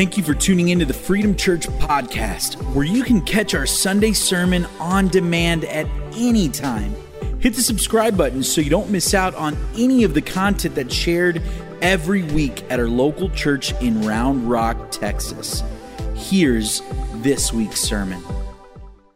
Thank 0.00 0.16
you 0.16 0.22
for 0.22 0.32
tuning 0.32 0.70
into 0.70 0.86
the 0.86 0.94
Freedom 0.94 1.36
Church 1.36 1.66
podcast, 1.66 2.54
where 2.74 2.86
you 2.86 3.02
can 3.02 3.20
catch 3.20 3.52
our 3.52 3.66
Sunday 3.66 4.14
sermon 4.14 4.66
on 4.78 5.08
demand 5.08 5.66
at 5.66 5.86
any 6.14 6.48
time. 6.48 6.96
Hit 7.38 7.52
the 7.52 7.60
subscribe 7.60 8.16
button 8.16 8.42
so 8.42 8.62
you 8.62 8.70
don't 8.70 8.88
miss 8.88 9.12
out 9.12 9.34
on 9.34 9.58
any 9.76 10.04
of 10.04 10.14
the 10.14 10.22
content 10.22 10.74
that's 10.74 10.94
shared 10.94 11.42
every 11.82 12.22
week 12.22 12.64
at 12.70 12.80
our 12.80 12.88
local 12.88 13.28
church 13.28 13.74
in 13.82 14.00
Round 14.00 14.48
Rock, 14.48 14.90
Texas. 14.90 15.62
Here's 16.14 16.80
this 17.16 17.52
week's 17.52 17.82
sermon. 17.82 18.22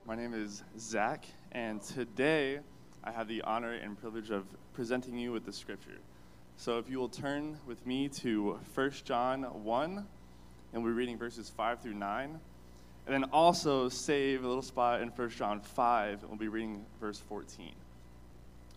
My 0.05 0.17
name 0.17 0.35
is 0.35 0.65
Zach, 0.79 1.25
and 1.53 1.81
today 1.81 2.59
I 3.03 3.11
have 3.11 3.27
the 3.27 3.41
honor 3.41 3.73
and 3.73 3.99
privilege 3.99 4.29
of 4.29 4.45
presenting 4.75 5.17
you 5.17 5.33
with 5.33 5.47
the 5.47 5.53
scripture. 5.55 5.97
So 6.59 6.79
if 6.79 6.91
you 6.91 6.99
will 6.99 7.09
turn 7.09 7.57
with 7.67 7.87
me 7.87 8.11
to 8.11 8.59
1 8.75 8.91
John 9.07 9.45
1 9.45 10.07
and 10.75 10.83
we're 10.83 10.93
reading 10.93 11.17
verses 11.17 11.49
5 11.49 11.81
through 11.81 11.95
9. 11.95 12.41
And 13.07 13.15
then 13.15 13.25
also 13.33 13.89
save 13.89 14.45
a 14.45 14.49
little 14.49 14.63
spot 14.63 15.01
in 15.03 15.09
1 15.09 15.31
John 15.31 15.61
5, 15.61 16.23
and 16.23 16.31
we'll 16.31 16.39
be 16.39 16.49
reading 16.49 16.85
verse 17.01 17.21
14. 17.21 17.73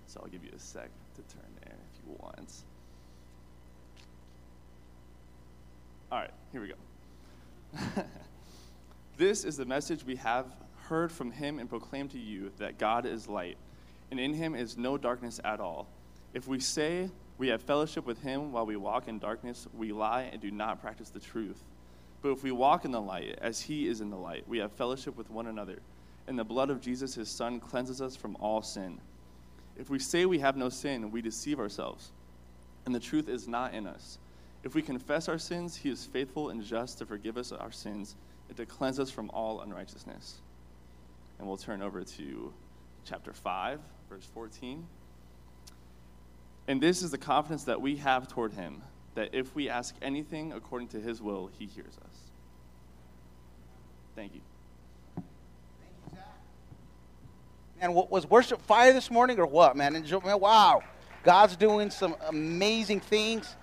So 0.05 0.21
I'll 0.21 0.29
give 0.29 0.43
you 0.43 0.51
a 0.55 0.59
sec 0.59 0.89
to 1.15 1.21
turn 1.33 1.49
there 1.63 1.73
if 1.73 2.05
you 2.05 2.15
want. 2.19 2.51
All 6.11 6.19
right, 6.19 6.31
here 6.51 6.61
we 6.61 6.67
go. 6.67 8.03
this 9.17 9.43
is 9.43 9.57
the 9.57 9.65
message 9.65 10.05
we 10.05 10.17
have 10.17 10.45
heard 10.87 11.11
from 11.11 11.31
him 11.31 11.59
and 11.59 11.69
proclaimed 11.69 12.11
to 12.11 12.19
you 12.19 12.51
that 12.59 12.77
God 12.77 13.05
is 13.05 13.27
light, 13.27 13.57
and 14.11 14.19
in 14.19 14.33
him 14.33 14.55
is 14.55 14.77
no 14.77 14.97
darkness 14.97 15.39
at 15.43 15.59
all. 15.59 15.87
If 16.33 16.47
we 16.47 16.59
say 16.59 17.09
we 17.37 17.47
have 17.47 17.61
fellowship 17.61 18.05
with 18.05 18.21
him 18.21 18.51
while 18.51 18.65
we 18.65 18.75
walk 18.75 19.07
in 19.07 19.19
darkness, 19.19 19.67
we 19.73 19.91
lie 19.91 20.29
and 20.31 20.41
do 20.41 20.51
not 20.51 20.81
practice 20.81 21.09
the 21.09 21.19
truth. 21.19 21.63
But 22.21 22.31
if 22.31 22.43
we 22.43 22.51
walk 22.51 22.85
in 22.85 22.91
the 22.91 23.01
light, 23.01 23.37
as 23.41 23.61
he 23.61 23.87
is 23.87 24.01
in 24.01 24.09
the 24.09 24.17
light, 24.17 24.47
we 24.47 24.57
have 24.57 24.71
fellowship 24.71 25.15
with 25.15 25.29
one 25.29 25.47
another. 25.47 25.79
And 26.27 26.37
the 26.37 26.43
blood 26.43 26.69
of 26.69 26.81
Jesus, 26.81 27.15
his 27.15 27.29
son, 27.29 27.59
cleanses 27.59 28.01
us 28.01 28.15
from 28.15 28.35
all 28.39 28.61
sin. 28.61 28.99
If 29.77 29.89
we 29.89 29.99
say 29.99 30.25
we 30.25 30.39
have 30.39 30.57
no 30.57 30.69
sin, 30.69 31.11
we 31.11 31.21
deceive 31.21 31.59
ourselves, 31.59 32.11
and 32.85 32.95
the 32.95 32.99
truth 32.99 33.29
is 33.29 33.47
not 33.47 33.73
in 33.73 33.85
us. 33.85 34.17
If 34.63 34.73
we 34.73 34.81
confess 34.81 35.29
our 35.29 35.37
sins, 35.37 35.75
he 35.75 35.89
is 35.89 36.05
faithful 36.05 36.49
and 36.49 36.63
just 36.63 36.97
to 36.97 37.05
forgive 37.05 37.37
us 37.37 37.51
our 37.51 37.71
sins 37.71 38.15
and 38.49 38.57
to 38.57 38.65
cleanse 38.65 38.99
us 38.99 39.11
from 39.11 39.29
all 39.29 39.61
unrighteousness. 39.61 40.39
And 41.37 41.47
we'll 41.47 41.57
turn 41.57 41.81
over 41.81 42.03
to 42.03 42.53
chapter 43.05 43.31
5, 43.31 43.79
verse 44.09 44.27
14. 44.33 44.85
And 46.67 46.81
this 46.81 47.01
is 47.01 47.11
the 47.11 47.17
confidence 47.17 47.63
that 47.65 47.79
we 47.79 47.97
have 47.97 48.27
toward 48.27 48.53
him 48.53 48.81
that 49.17 49.29
if 49.33 49.55
we 49.55 49.67
ask 49.67 49.95
anything 49.99 50.53
according 50.53 50.87
to 50.89 51.01
his 51.01 51.23
will, 51.23 51.49
he 51.57 51.65
hears 51.65 51.87
us. 51.87 52.19
Thank 54.15 54.35
you. 54.35 54.41
Thank 55.15 55.23
you. 56.13 56.19
And 57.81 57.95
what 57.95 58.11
was 58.11 58.29
worship 58.29 58.61
fire 58.61 58.93
this 58.93 59.09
morning 59.09 59.39
or 59.39 59.47
what, 59.47 59.75
man? 59.75 59.93
Man? 59.93 60.39
Wow. 60.39 60.83
God's 61.23 61.55
doing 61.55 61.89
some 61.89 62.15
amazing 62.27 62.99
things. 62.99 63.55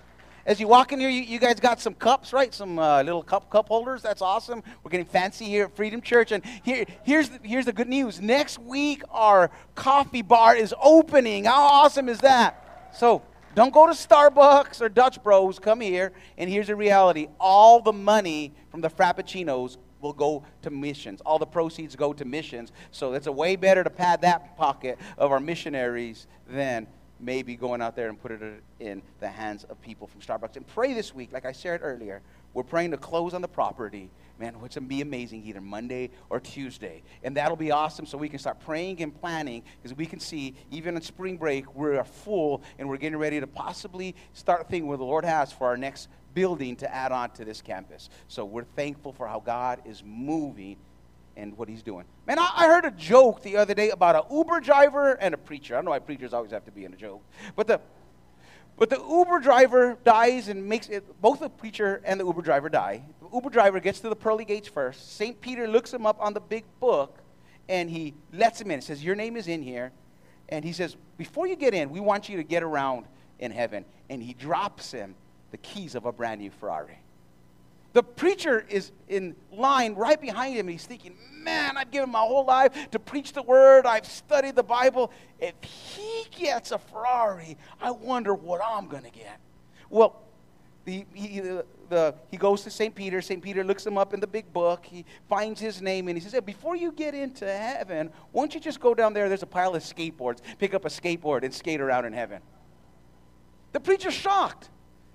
As 0.45 0.59
you 0.59 0.67
walk 0.67 0.91
in 0.91 0.99
here, 0.99 1.09
you, 1.09 1.21
you 1.21 1.39
guys 1.39 1.61
got 1.61 1.79
some 1.79 1.93
cups, 1.93 2.33
right? 2.33 2.53
Some 2.53 2.77
uh, 2.77 3.01
little 3.03 3.23
cup 3.23 3.49
cup 3.49 3.69
holders. 3.69 4.01
That's 4.01 4.21
awesome. 4.21 4.61
We're 4.83 4.91
getting 4.91 5.05
fancy 5.05 5.45
here 5.45 5.63
at 5.63 5.75
Freedom 5.77 6.01
Church. 6.01 6.33
And 6.33 6.43
here, 6.63 6.83
here's, 7.03 7.29
the, 7.29 7.39
here's 7.43 7.65
the 7.65 7.73
good 7.73 7.87
news. 7.87 8.19
Next 8.19 8.59
week, 8.59 9.03
our 9.09 9.49
coffee 9.73 10.21
bar 10.21 10.53
is 10.53 10.75
opening. 10.83 11.45
How 11.45 11.61
awesome 11.61 12.09
is 12.09 12.19
that? 12.19 12.91
So 12.93 13.23
don't 13.55 13.73
go 13.73 13.87
to 13.87 13.93
Starbucks 13.93 14.81
or 14.81 14.89
Dutch 14.89 15.23
Bros. 15.23 15.59
Come 15.59 15.81
here, 15.81 16.11
and 16.37 16.49
here's 16.49 16.67
the 16.67 16.75
reality 16.75 17.29
all 17.39 17.81
the 17.81 17.93
money 17.93 18.53
from 18.69 18.81
the 18.81 18.89
Frappuccinos 18.89 19.77
will 20.01 20.13
go 20.13 20.43
to 20.61 20.69
missions. 20.69 21.21
All 21.25 21.39
the 21.39 21.45
proceeds 21.45 21.95
go 21.95 22.13
to 22.13 22.25
missions. 22.25 22.71
So 22.91 23.13
it's 23.13 23.27
a 23.27 23.31
way 23.31 23.55
better 23.55 23.83
to 23.83 23.89
pad 23.89 24.21
that 24.21 24.57
pocket 24.57 24.99
of 25.17 25.31
our 25.31 25.39
missionaries 25.39 26.27
than 26.47 26.85
maybe 27.19 27.55
going 27.55 27.81
out 27.81 27.95
there 27.95 28.09
and 28.09 28.21
put 28.21 28.31
it 28.31 28.41
in 28.79 29.01
the 29.19 29.27
hands 29.27 29.63
of 29.63 29.81
people 29.81 30.05
from 30.05 30.21
Starbucks. 30.21 30.57
And 30.57 30.67
pray 30.67 30.93
this 30.93 31.15
week, 31.15 31.31
like 31.31 31.45
I 31.45 31.53
shared 31.53 31.79
earlier, 31.81 32.21
we're 32.55 32.63
praying 32.63 32.91
to 32.91 32.97
close 32.97 33.35
on 33.35 33.43
the 33.43 33.47
property 33.47 34.09
man, 34.39 34.53
going 34.53 34.69
to 34.69 34.81
be 34.81 35.01
amazing 35.01 35.43
either 35.45 35.61
Monday 35.61 36.09
or 36.29 36.39
Tuesday. 36.39 37.03
And 37.23 37.37
that'll 37.37 37.55
be 37.55 37.71
awesome 37.71 38.05
so 38.05 38.17
we 38.17 38.29
can 38.29 38.39
start 38.39 38.59
praying 38.59 39.01
and 39.01 39.13
planning 39.13 39.63
because 39.81 39.95
we 39.97 40.05
can 40.05 40.19
see, 40.19 40.55
even 40.71 40.95
on 40.95 41.01
spring 41.01 41.37
break, 41.37 41.73
we're 41.75 42.03
full 42.03 42.61
and 42.77 42.89
we're 42.89 42.97
getting 42.97 43.17
ready 43.17 43.39
to 43.39 43.47
possibly 43.47 44.15
start 44.33 44.69
thinking 44.69 44.87
what 44.87 44.99
the 44.99 45.05
Lord 45.05 45.25
has 45.25 45.51
for 45.51 45.67
our 45.67 45.77
next 45.77 46.09
building 46.33 46.75
to 46.77 46.93
add 46.93 47.11
on 47.11 47.31
to 47.31 47.45
this 47.45 47.61
campus. 47.61 48.09
So 48.27 48.43
we're 48.45 48.65
thankful 48.75 49.13
for 49.13 49.27
how 49.27 49.39
God 49.39 49.81
is 49.85 50.03
moving 50.05 50.77
and 51.37 51.57
what 51.57 51.67
he's 51.67 51.83
doing. 51.83 52.05
Man, 52.27 52.39
I, 52.39 52.49
I, 52.55 52.67
heard 52.67 52.85
a 52.85 52.91
joke 52.91 53.41
the 53.43 53.57
other 53.57 53.73
day 53.73 53.89
about 53.89 54.15
an 54.15 54.21
Uber 54.35 54.61
driver 54.61 55.13
and 55.13 55.33
a 55.33 55.37
preacher. 55.37 55.75
I 55.75 55.77
don't 55.77 55.85
know 55.85 55.91
why 55.91 55.99
preachers 55.99 56.33
always 56.33 56.51
have 56.51 56.63
to 56.63 56.71
be 56.71 56.85
in 56.85 56.93
a 56.93 56.95
joke. 56.95 57.21
But 57.57 57.67
the 57.67 57.81
but 58.77 58.89
the 58.89 58.99
Uber 58.99 59.39
driver 59.39 59.97
dies 60.03 60.49
and 60.49 60.67
makes 60.67 60.89
it, 60.89 61.21
both 61.21 61.39
the 61.39 61.49
preacher 61.49 62.01
and 62.03 62.19
the 62.19 62.25
Uber 62.25 62.41
driver 62.41 62.69
die. 62.69 63.03
The 63.21 63.29
Uber 63.33 63.49
driver 63.49 63.79
gets 63.79 64.01
to 64.01 64.09
the 64.09 64.15
pearly 64.15 64.43
gates 64.43 64.67
first. 64.67 65.15
St. 65.15 65.39
Peter 65.39 65.67
looks 65.67 65.93
him 65.93 66.05
up 66.05 66.17
on 66.19 66.33
the 66.33 66.41
big 66.41 66.65
book 66.79 67.17
and 67.69 67.89
he 67.89 68.13
lets 68.33 68.59
him 68.59 68.71
in. 68.71 68.79
He 68.79 68.85
says, 68.85 69.03
Your 69.03 69.15
name 69.15 69.37
is 69.37 69.47
in 69.47 69.61
here. 69.61 69.91
And 70.49 70.63
he 70.63 70.73
says, 70.73 70.95
Before 71.17 71.47
you 71.47 71.55
get 71.55 71.73
in, 71.73 71.89
we 71.89 71.99
want 71.99 72.27
you 72.27 72.37
to 72.37 72.43
get 72.43 72.63
around 72.63 73.05
in 73.39 73.51
heaven. 73.51 73.85
And 74.09 74.21
he 74.21 74.33
drops 74.33 74.91
him 74.91 75.15
the 75.51 75.57
keys 75.57 75.95
of 75.95 76.05
a 76.05 76.11
brand 76.11 76.41
new 76.41 76.51
Ferrari. 76.51 76.99
The 77.95 78.03
preacher 78.03 78.65
is 78.67 78.91
in 79.07 79.37
line 79.53 79.95
right 79.95 80.19
behind 80.19 80.55
him, 80.57 80.67
and 80.67 80.71
he's 80.71 80.85
thinking, 80.85 81.15
Man, 81.31 81.77
I've 81.77 81.91
given 81.91 82.09
my 82.09 82.19
whole 82.19 82.43
life 82.43 82.91
to 82.91 82.99
preach 82.99 83.31
the 83.31 83.41
word. 83.41 83.85
I've 83.85 84.05
studied 84.05 84.55
the 84.55 84.63
Bible. 84.63 85.13
If 85.39 85.53
he 85.63 86.25
gets 86.29 86.71
a 86.71 86.77
Ferrari, 86.77 87.55
I 87.79 87.91
wonder 87.91 88.33
what 88.33 88.59
I'm 88.65 88.89
going 88.89 89.03
to 89.03 89.11
get. 89.11 89.39
Well, 89.89 90.23
the, 90.83 91.05
he, 91.13 91.39
the, 91.39 91.65
the, 91.87 92.15
he 92.31 92.35
goes 92.35 92.63
to 92.63 92.69
St. 92.69 92.93
Peter. 92.93 93.21
St. 93.21 93.41
Peter 93.41 93.63
looks 93.63 93.85
him 93.85 93.97
up 93.97 94.13
in 94.13 94.19
the 94.19 94.27
big 94.27 94.51
book. 94.51 94.85
He 94.85 95.05
finds 95.29 95.61
his 95.61 95.81
name 95.81 96.09
and 96.09 96.17
he 96.17 96.21
says, 96.21 96.33
hey, 96.33 96.41
Before 96.41 96.75
you 96.75 96.91
get 96.91 97.15
into 97.15 97.45
heaven, 97.45 98.11
won't 98.33 98.53
you 98.53 98.59
just 98.59 98.81
go 98.81 98.93
down 98.93 99.13
there? 99.13 99.29
There's 99.29 99.43
a 99.43 99.47
pile 99.47 99.73
of 99.73 99.83
skateboards. 99.83 100.39
Pick 100.59 100.73
up 100.73 100.83
a 100.83 100.89
skateboard 100.89 101.43
and 101.43 101.53
skate 101.53 101.79
around 101.79 102.03
in 102.03 102.11
heaven. 102.11 102.41
The 103.71 103.79
preacher's 103.79 104.13
shocked. 104.13 104.69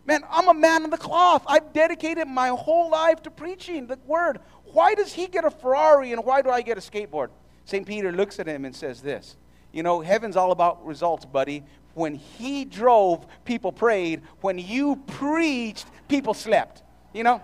Man, 0.07 0.23
I'm 0.31 0.49
a 0.49 0.55
man 0.55 0.85
of 0.85 0.91
the 0.91 0.97
cloth. 0.97 1.45
I've 1.47 1.73
dedicated 1.73 2.27
my 2.27 2.49
whole 2.49 2.91
life 2.91 3.23
to 3.23 3.31
preaching 3.31 3.87
the 3.87 3.99
word. 4.07 4.41
Why 4.65 4.95
does 4.95 5.13
he 5.13 5.27
get 5.27 5.45
a 5.45 5.51
Ferrari 5.51 6.13
and 6.13 6.25
why 6.25 6.43
do 6.43 6.51
I 6.51 6.63
get 6.63 6.79
a 6.79 6.81
skateboard? 6.81 7.29
St. 7.65 7.87
Peter 7.87 8.11
looks 8.11 8.39
at 8.39 8.47
him 8.47 8.65
and 8.65 8.75
says 8.75 9.01
this 9.01 9.37
You 9.73 9.83
know, 9.83 10.01
heaven's 10.01 10.37
all 10.37 10.53
about 10.53 10.85
results, 10.85 11.25
buddy. 11.25 11.65
When 11.95 12.15
he 12.15 12.65
drove, 12.65 13.27
people 13.45 13.73
prayed. 13.73 14.23
When 14.41 14.59
you 14.59 14.97
preached, 15.07 15.87
people 16.09 16.35
slept. 16.35 16.83
You 17.13 17.25
know? 17.25 17.43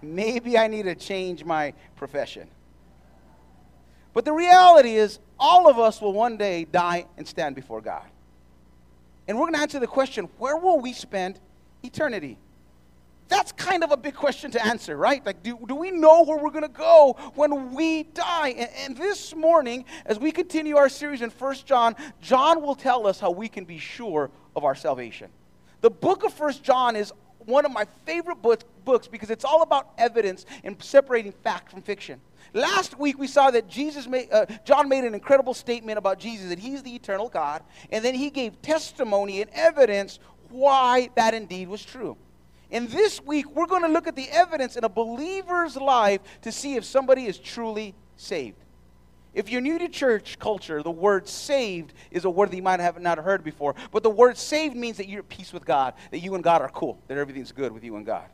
Maybe 0.00 0.56
I 0.56 0.68
need 0.68 0.84
to 0.84 0.94
change 0.94 1.44
my 1.44 1.74
profession. 1.96 2.48
But 4.12 4.24
the 4.24 4.32
reality 4.32 4.94
is, 4.94 5.18
all 5.38 5.68
of 5.68 5.78
us 5.78 6.00
will 6.00 6.12
one 6.12 6.36
day 6.36 6.64
die 6.64 7.06
and 7.16 7.26
stand 7.26 7.54
before 7.54 7.80
God. 7.80 8.06
And 9.28 9.38
we're 9.38 9.44
going 9.44 9.54
to 9.54 9.60
answer 9.60 9.78
the 9.78 9.86
question 9.86 10.28
where 10.38 10.56
will 10.56 10.80
we 10.80 10.92
spend 10.92 11.38
eternity? 11.82 12.38
That's 13.28 13.52
kind 13.52 13.84
of 13.84 13.92
a 13.92 13.96
big 13.96 14.14
question 14.14 14.50
to 14.52 14.64
answer, 14.64 14.96
right? 14.96 15.24
Like, 15.24 15.42
do, 15.42 15.58
do 15.68 15.74
we 15.74 15.90
know 15.90 16.24
where 16.24 16.38
we're 16.38 16.50
going 16.50 16.62
to 16.62 16.68
go 16.68 17.14
when 17.34 17.74
we 17.74 18.04
die? 18.04 18.54
And, 18.56 18.70
and, 18.78 18.96
this 18.96 19.34
morning, 19.34 19.84
as 20.06 20.18
we 20.18 20.32
continue 20.32 20.78
our 20.78 20.88
series 20.88 21.20
in 21.20 21.28
First 21.28 21.66
John, 21.66 21.94
John 22.22 22.62
will 22.62 22.74
tell 22.74 23.06
us 23.06 23.20
how 23.20 23.30
we 23.30 23.46
can 23.48 23.66
be 23.66 23.76
sure 23.76 24.30
of 24.56 24.64
our 24.64 24.74
salvation. 24.74 25.28
The 25.82 25.90
book 25.90 26.24
of 26.24 26.32
First 26.32 26.62
John 26.62 26.96
is 26.96 27.12
one 27.40 27.66
of 27.66 27.72
my 27.72 27.86
favorite 28.06 28.40
books, 28.40 28.64
books 28.86 29.08
because 29.08 29.28
it's 29.28 29.44
all 29.44 29.60
about 29.60 29.90
evidence 29.98 30.46
and 30.64 30.82
separating 30.82 31.32
fact 31.32 31.70
from 31.70 31.82
fiction. 31.82 32.22
Last 32.54 32.98
week 32.98 33.18
we 33.18 33.26
saw 33.26 33.50
that 33.50 33.68
Jesus 33.68 34.06
made, 34.06 34.28
uh, 34.32 34.46
John 34.64 34.88
made 34.88 35.04
an 35.04 35.14
incredible 35.14 35.54
statement 35.54 35.98
about 35.98 36.18
Jesus 36.18 36.48
that 36.48 36.58
he's 36.58 36.82
the 36.82 36.94
eternal 36.94 37.28
God, 37.28 37.62
and 37.90 38.04
then 38.04 38.14
he 38.14 38.30
gave 38.30 38.60
testimony 38.62 39.42
and 39.42 39.50
evidence 39.52 40.18
why 40.50 41.10
that 41.14 41.34
indeed 41.34 41.68
was 41.68 41.84
true. 41.84 42.16
And 42.70 42.88
this 42.88 43.22
week 43.22 43.54
we're 43.54 43.66
going 43.66 43.82
to 43.82 43.88
look 43.88 44.06
at 44.06 44.16
the 44.16 44.28
evidence 44.30 44.76
in 44.76 44.84
a 44.84 44.88
believer's 44.88 45.76
life 45.76 46.20
to 46.42 46.52
see 46.52 46.76
if 46.76 46.84
somebody 46.84 47.26
is 47.26 47.38
truly 47.38 47.94
saved. 48.16 48.56
If 49.34 49.50
you're 49.50 49.60
new 49.60 49.78
to 49.78 49.88
church 49.88 50.38
culture, 50.38 50.82
the 50.82 50.90
word 50.90 51.28
saved 51.28 51.92
is 52.10 52.24
a 52.24 52.30
word 52.30 52.50
that 52.50 52.56
you 52.56 52.62
might 52.62 52.80
have 52.80 53.00
not 53.00 53.18
heard 53.18 53.44
before. 53.44 53.74
But 53.92 54.02
the 54.02 54.10
word 54.10 54.36
saved 54.36 54.74
means 54.74 54.96
that 54.96 55.08
you're 55.08 55.20
at 55.20 55.28
peace 55.28 55.52
with 55.52 55.64
God, 55.64 55.94
that 56.10 56.18
you 56.18 56.34
and 56.34 56.42
God 56.42 56.62
are 56.62 56.70
cool, 56.70 56.98
that 57.08 57.18
everything's 57.18 57.52
good 57.52 57.70
with 57.70 57.84
you 57.84 57.96
and 57.96 58.06
God. 58.06 58.24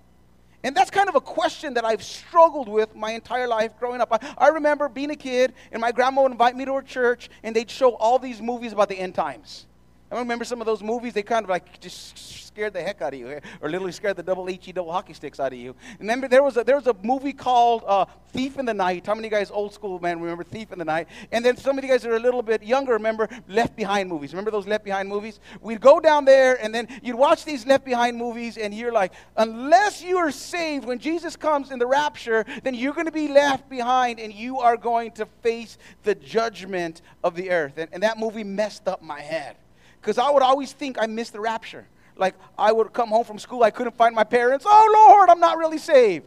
And 0.64 0.74
that's 0.74 0.90
kind 0.90 1.10
of 1.10 1.14
a 1.14 1.20
question 1.20 1.74
that 1.74 1.84
I've 1.84 2.02
struggled 2.02 2.68
with 2.68 2.96
my 2.96 3.12
entire 3.12 3.46
life 3.46 3.78
growing 3.78 4.00
up. 4.00 4.08
I, 4.10 4.34
I, 4.38 4.48
remember 4.48 4.88
being 4.88 5.10
a 5.10 5.16
kid, 5.16 5.52
and 5.70 5.80
my 5.80 5.92
grandma 5.92 6.22
would 6.22 6.32
invite 6.32 6.56
me 6.56 6.64
to 6.64 6.74
her 6.74 6.82
church, 6.82 7.28
and 7.42 7.54
they'd 7.54 7.70
show 7.70 7.94
all 7.96 8.18
these 8.18 8.40
movies 8.40 8.72
about 8.72 8.88
the 8.88 8.98
end 8.98 9.14
times 9.14 9.66
I 10.14 10.20
remember 10.20 10.44
some 10.44 10.60
of 10.60 10.66
those 10.66 10.82
movies, 10.82 11.12
they 11.12 11.22
kind 11.22 11.44
of 11.44 11.50
like 11.50 11.80
just 11.80 12.46
scared 12.54 12.72
the 12.72 12.80
heck 12.80 13.02
out 13.02 13.12
of 13.12 13.18
you, 13.18 13.40
or 13.60 13.68
literally 13.68 13.90
scared 13.90 14.16
the 14.16 14.22
double 14.22 14.46
HE 14.46 14.70
double 14.70 14.92
hockey 14.92 15.12
sticks 15.12 15.40
out 15.40 15.52
of 15.52 15.58
you. 15.58 15.74
Remember, 15.98 16.28
there 16.28 16.42
was 16.42 16.56
a, 16.56 16.62
there 16.62 16.76
was 16.76 16.86
a 16.86 16.94
movie 17.02 17.32
called 17.32 17.82
uh, 17.84 18.04
Thief 18.28 18.58
in 18.58 18.64
the 18.64 18.72
Night. 18.72 19.04
How 19.06 19.14
many 19.16 19.26
of 19.26 19.32
you 19.32 19.38
guys, 19.38 19.50
old 19.50 19.74
school 19.74 19.98
man, 19.98 20.20
remember 20.20 20.44
Thief 20.44 20.70
in 20.70 20.78
the 20.78 20.84
Night? 20.84 21.08
And 21.32 21.44
then 21.44 21.56
some 21.56 21.76
of 21.76 21.82
you 21.82 21.90
guys 21.90 22.02
that 22.02 22.12
are 22.12 22.16
a 22.16 22.20
little 22.20 22.42
bit 22.42 22.62
younger 22.62 22.92
remember 22.92 23.28
Left 23.48 23.74
Behind 23.74 24.08
movies. 24.08 24.32
Remember 24.32 24.52
those 24.52 24.68
Left 24.68 24.84
Behind 24.84 25.08
movies? 25.08 25.40
We'd 25.60 25.80
go 25.80 25.98
down 25.98 26.24
there, 26.24 26.62
and 26.62 26.72
then 26.72 26.86
you'd 27.02 27.16
watch 27.16 27.44
these 27.44 27.66
Left 27.66 27.84
Behind 27.84 28.16
movies, 28.16 28.56
and 28.56 28.72
you're 28.72 28.92
like, 28.92 29.12
unless 29.36 30.00
you 30.00 30.18
are 30.18 30.30
saved 30.30 30.84
when 30.84 31.00
Jesus 31.00 31.34
comes 31.34 31.72
in 31.72 31.80
the 31.80 31.88
rapture, 31.88 32.44
then 32.62 32.74
you're 32.74 32.94
going 32.94 33.06
to 33.06 33.12
be 33.12 33.26
left 33.26 33.68
behind, 33.68 34.20
and 34.20 34.32
you 34.32 34.60
are 34.60 34.76
going 34.76 35.10
to 35.12 35.26
face 35.42 35.76
the 36.04 36.14
judgment 36.14 37.02
of 37.24 37.34
the 37.34 37.50
earth. 37.50 37.78
And, 37.78 37.88
and 37.92 38.02
that 38.04 38.16
movie 38.16 38.44
messed 38.44 38.86
up 38.86 39.02
my 39.02 39.20
head 39.20 39.56
because 40.04 40.18
I 40.18 40.30
would 40.30 40.42
always 40.42 40.72
think 40.72 40.98
I 41.00 41.06
missed 41.06 41.32
the 41.32 41.40
rapture. 41.40 41.86
Like 42.16 42.34
I 42.58 42.72
would 42.72 42.92
come 42.92 43.08
home 43.08 43.24
from 43.24 43.38
school, 43.38 43.62
I 43.62 43.70
couldn't 43.70 43.96
find 43.96 44.14
my 44.14 44.22
parents. 44.22 44.66
Oh 44.68 45.08
Lord, 45.08 45.30
I'm 45.30 45.40
not 45.40 45.56
really 45.56 45.78
saved. 45.78 46.26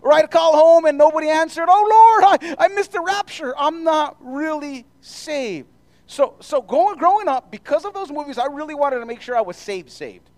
Or 0.00 0.12
I'd 0.12 0.30
call 0.30 0.56
home 0.56 0.86
and 0.86 0.96
nobody 0.96 1.28
answered. 1.28 1.66
Oh 1.68 2.20
Lord, 2.22 2.40
I, 2.40 2.56
I 2.58 2.68
missed 2.68 2.92
the 2.92 3.00
rapture. 3.00 3.54
I'm 3.58 3.84
not 3.84 4.16
really 4.20 4.86
saved. 5.02 5.68
So, 6.06 6.36
so 6.40 6.62
going, 6.62 6.96
growing 6.96 7.28
up, 7.28 7.50
because 7.50 7.84
of 7.84 7.92
those 7.92 8.10
movies, 8.10 8.38
I 8.38 8.46
really 8.46 8.74
wanted 8.74 9.00
to 9.00 9.06
make 9.06 9.20
sure 9.20 9.36
I 9.36 9.42
was 9.42 9.58
saved, 9.58 9.90
saved. 9.90 10.30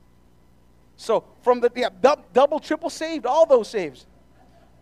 So 0.97 1.25
from 1.43 1.61
the 1.61 1.71
yeah, 1.77 1.91
double, 2.33 2.59
triple 2.59 2.91
saved, 2.91 3.25
all 3.25 3.47
those 3.47 3.69
saves. 3.69 4.07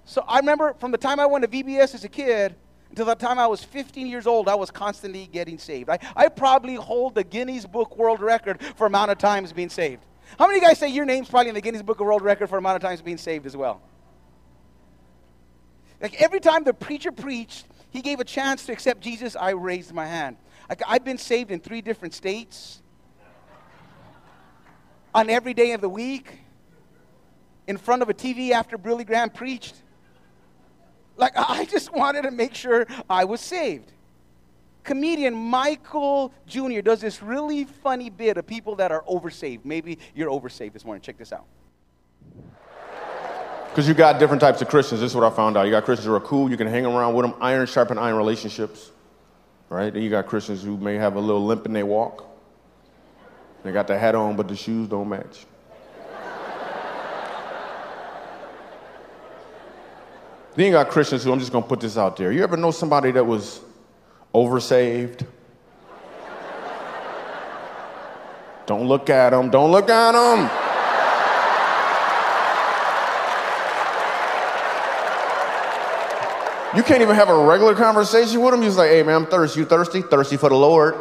So 0.06 0.24
I 0.26 0.38
remember 0.38 0.74
from 0.78 0.92
the 0.92 0.98
time 0.98 1.20
I 1.20 1.26
went 1.26 1.44
to 1.44 1.50
VBS 1.50 1.94
as 1.94 2.04
a 2.04 2.08
kid 2.08 2.54
until 2.98 3.14
the 3.14 3.14
time 3.14 3.38
I 3.38 3.46
was 3.46 3.62
15 3.62 4.08
years 4.08 4.26
old, 4.26 4.48
I 4.48 4.56
was 4.56 4.72
constantly 4.72 5.28
getting 5.28 5.56
saved. 5.56 5.88
I, 5.88 6.00
I 6.16 6.26
probably 6.26 6.74
hold 6.74 7.14
the 7.14 7.22
Guinness 7.22 7.64
Book 7.64 7.96
World 7.96 8.20
Record 8.20 8.60
for 8.74 8.88
amount 8.88 9.12
of 9.12 9.18
times 9.18 9.52
being 9.52 9.68
saved. 9.68 10.02
How 10.36 10.48
many 10.48 10.60
guys 10.60 10.80
say 10.80 10.88
your 10.88 11.04
name's 11.04 11.28
probably 11.28 11.50
in 11.50 11.54
the 11.54 11.60
Guinness 11.60 11.82
Book 11.82 12.00
of 12.00 12.06
World 12.06 12.22
Record 12.22 12.48
for 12.48 12.58
amount 12.58 12.74
of 12.74 12.82
times 12.82 13.00
being 13.00 13.16
saved 13.16 13.46
as 13.46 13.56
well? 13.56 13.80
Like 16.00 16.20
every 16.20 16.40
time 16.40 16.64
the 16.64 16.74
preacher 16.74 17.12
preached, 17.12 17.66
he 17.90 18.02
gave 18.02 18.18
a 18.18 18.24
chance 18.24 18.66
to 18.66 18.72
accept 18.72 19.00
Jesus, 19.00 19.36
I 19.36 19.50
raised 19.50 19.92
my 19.94 20.06
hand. 20.06 20.36
Like 20.68 20.82
I've 20.84 21.04
been 21.04 21.18
saved 21.18 21.52
in 21.52 21.60
three 21.60 21.82
different 21.82 22.14
states, 22.14 22.82
on 25.14 25.30
every 25.30 25.54
day 25.54 25.70
of 25.70 25.80
the 25.80 25.88
week, 25.88 26.40
in 27.68 27.76
front 27.76 28.02
of 28.02 28.08
a 28.08 28.14
TV 28.14 28.50
after 28.50 28.76
Billy 28.76 29.04
Graham 29.04 29.30
preached. 29.30 29.76
Like, 31.18 31.32
I 31.36 31.64
just 31.66 31.92
wanted 31.92 32.22
to 32.22 32.30
make 32.30 32.54
sure 32.54 32.86
I 33.10 33.24
was 33.24 33.40
saved. 33.40 33.92
Comedian 34.84 35.34
Michael 35.34 36.32
Jr. 36.46 36.80
does 36.80 37.00
this 37.00 37.22
really 37.22 37.64
funny 37.64 38.08
bit 38.08 38.38
of 38.38 38.46
people 38.46 38.76
that 38.76 38.90
are 38.90 39.02
oversaved. 39.02 39.64
Maybe 39.64 39.98
you're 40.14 40.30
oversaved 40.30 40.72
this 40.72 40.84
morning. 40.84 41.02
Check 41.02 41.18
this 41.18 41.32
out. 41.32 41.44
Because 43.68 43.86
you 43.86 43.94
got 43.94 44.18
different 44.18 44.40
types 44.40 44.62
of 44.62 44.68
Christians. 44.68 45.00
This 45.00 45.10
is 45.10 45.16
what 45.16 45.30
I 45.30 45.34
found 45.34 45.56
out. 45.56 45.64
You 45.64 45.72
got 45.72 45.84
Christians 45.84 46.06
who 46.06 46.14
are 46.14 46.20
cool, 46.20 46.50
you 46.50 46.56
can 46.56 46.66
hang 46.66 46.86
around 46.86 47.14
with 47.14 47.26
them, 47.26 47.34
iron 47.40 47.66
sharpen 47.66 47.98
iron 47.98 48.16
relationships. 48.16 48.92
Right? 49.68 49.92
Then 49.92 50.02
you 50.02 50.08
got 50.08 50.26
Christians 50.26 50.62
who 50.62 50.78
may 50.78 50.94
have 50.94 51.16
a 51.16 51.20
little 51.20 51.44
limp 51.44 51.66
in 51.66 51.74
their 51.74 51.84
walk. 51.84 52.24
They 53.62 53.72
got 53.72 53.86
the 53.86 53.98
hat 53.98 54.14
on, 54.14 54.36
but 54.36 54.48
the 54.48 54.56
shoes 54.56 54.88
don't 54.88 55.08
match. 55.08 55.44
Then 60.58 60.66
you 60.66 60.72
got 60.72 60.88
Christians 60.88 61.22
who, 61.22 61.30
I'm 61.30 61.38
just 61.38 61.52
going 61.52 61.62
to 61.62 61.68
put 61.68 61.78
this 61.78 61.96
out 61.96 62.16
there. 62.16 62.32
You 62.32 62.42
ever 62.42 62.56
know 62.56 62.72
somebody 62.72 63.12
that 63.12 63.24
was 63.24 63.60
oversaved? 64.34 65.24
don't 68.66 68.88
look 68.88 69.08
at 69.08 69.30
them. 69.30 69.50
Don't 69.50 69.70
look 69.70 69.88
at 69.88 70.12
them. 70.12 70.50
You 76.76 76.82
can't 76.82 77.02
even 77.02 77.14
have 77.14 77.28
a 77.28 77.44
regular 77.44 77.76
conversation 77.76 78.42
with 78.42 78.52
him. 78.52 78.62
He's 78.62 78.76
like, 78.76 78.90
hey, 78.90 79.04
man, 79.04 79.14
I'm 79.14 79.26
thirsty. 79.26 79.60
You 79.60 79.64
thirsty? 79.64 80.02
Thirsty 80.02 80.36
for 80.36 80.48
the 80.48 80.56
Lord. 80.56 80.96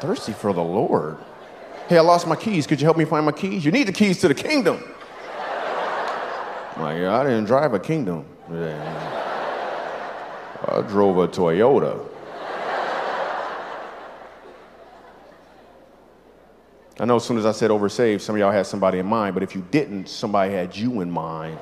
thirsty 0.00 0.32
for 0.32 0.52
the 0.52 0.64
Lord. 0.64 1.16
Hey, 1.88 1.98
I 1.98 2.00
lost 2.00 2.26
my 2.26 2.34
keys. 2.34 2.66
Could 2.66 2.80
you 2.80 2.86
help 2.86 2.96
me 2.96 3.04
find 3.04 3.24
my 3.24 3.30
keys? 3.30 3.64
You 3.64 3.70
need 3.70 3.86
the 3.86 3.92
keys 3.92 4.20
to 4.22 4.26
the 4.26 4.34
kingdom. 4.34 4.82
Like, 6.78 6.98
I 6.98 7.24
didn't 7.24 7.44
drive 7.46 7.72
a 7.72 7.78
Kingdom. 7.78 8.26
I 10.68 10.82
drove 10.88 11.18
a 11.18 11.28
Toyota. 11.28 12.06
I 16.98 17.04
know 17.04 17.16
as 17.16 17.24
soon 17.24 17.36
as 17.36 17.44
I 17.44 17.52
said 17.52 17.70
oversaved, 17.70 18.22
some 18.22 18.34
of 18.36 18.40
y'all 18.40 18.50
had 18.50 18.66
somebody 18.66 18.98
in 18.98 19.06
mind, 19.06 19.34
but 19.34 19.42
if 19.42 19.54
you 19.54 19.64
didn't, 19.70 20.08
somebody 20.08 20.52
had 20.52 20.74
you 20.74 21.02
in 21.02 21.10
mind. 21.10 21.58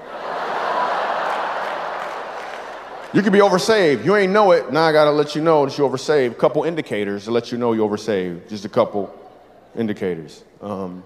You 3.13 3.23
could 3.23 3.33
be 3.33 3.39
oversaved. 3.39 4.05
You 4.05 4.17
ain't 4.17 4.33
know 4.33 4.51
it. 4.51 4.73
Now 4.73 4.83
I 4.83 4.93
gotta 4.93 5.13
let 5.13 5.37
you 5.37 5.43
know 5.43 5.65
that 5.65 5.79
you're 5.79 5.89
oversaved. 5.89 6.37
Couple 6.37 6.65
indicators 6.65 7.25
to 7.25 7.31
let 7.31 7.53
you 7.53 7.59
know 7.59 7.73
you're 7.73 7.89
oversaved. 7.89 8.49
Just 8.49 8.65
a 8.65 8.69
couple 8.69 9.15
indicators. 9.77 10.43
Um, 10.61 11.05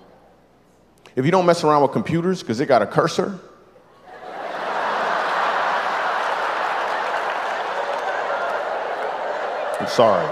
if 1.17 1.27
you 1.27 1.31
don't 1.31 1.45
mess 1.45 1.65
around 1.65 1.83
with 1.83 1.93
computers 1.93 2.41
because 2.41 2.57
they 2.57 2.65
got 2.65 2.81
a 2.81 2.87
cursor, 2.87 3.39
Sorry. 9.89 10.29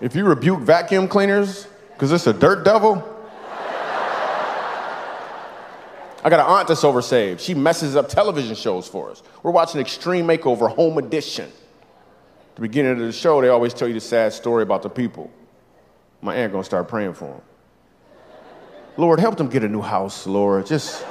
If 0.00 0.14
you 0.16 0.24
rebuke 0.24 0.60
vacuum 0.60 1.08
cleaners 1.08 1.66
because 1.92 2.12
it's 2.12 2.26
a 2.26 2.32
dirt 2.32 2.64
devil, 2.64 3.08
I 6.24 6.30
got 6.30 6.40
an 6.40 6.46
aunt 6.46 6.68
that's 6.68 6.82
oversaved. 6.82 7.40
She 7.40 7.54
messes 7.54 7.96
up 7.96 8.08
television 8.08 8.54
shows 8.54 8.86
for 8.86 9.10
us. 9.10 9.22
We're 9.42 9.50
watching 9.50 9.80
Extreme 9.80 10.26
Makeover 10.26 10.70
Home 10.74 10.98
Edition. 10.98 11.46
At 11.46 12.56
the 12.56 12.62
beginning 12.62 12.92
of 12.92 12.98
the 12.98 13.12
show, 13.12 13.40
they 13.40 13.48
always 13.48 13.74
tell 13.74 13.88
you 13.88 13.94
the 13.94 14.00
sad 14.00 14.32
story 14.32 14.62
about 14.62 14.82
the 14.82 14.90
people. 14.90 15.30
My 16.20 16.36
aunt 16.36 16.52
gonna 16.52 16.62
start 16.62 16.86
praying 16.86 17.14
for 17.14 17.26
them. 17.26 17.42
Lord, 18.96 19.18
help 19.18 19.36
them 19.36 19.48
get 19.48 19.64
a 19.64 19.68
new 19.68 19.80
house, 19.80 20.26
Lord. 20.26 20.66
Just 20.66 21.04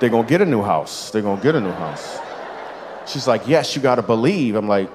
They're 0.00 0.08
to 0.08 0.22
get 0.22 0.40
a 0.40 0.46
new 0.46 0.62
house. 0.62 1.10
They're 1.10 1.20
to 1.20 1.38
get 1.42 1.54
a 1.54 1.60
new 1.60 1.70
house. 1.70 2.18
She's 3.06 3.28
like, 3.28 3.46
Yes, 3.46 3.76
you 3.76 3.82
got 3.82 3.96
to 3.96 4.02
believe. 4.02 4.54
I'm 4.54 4.66
like, 4.66 4.90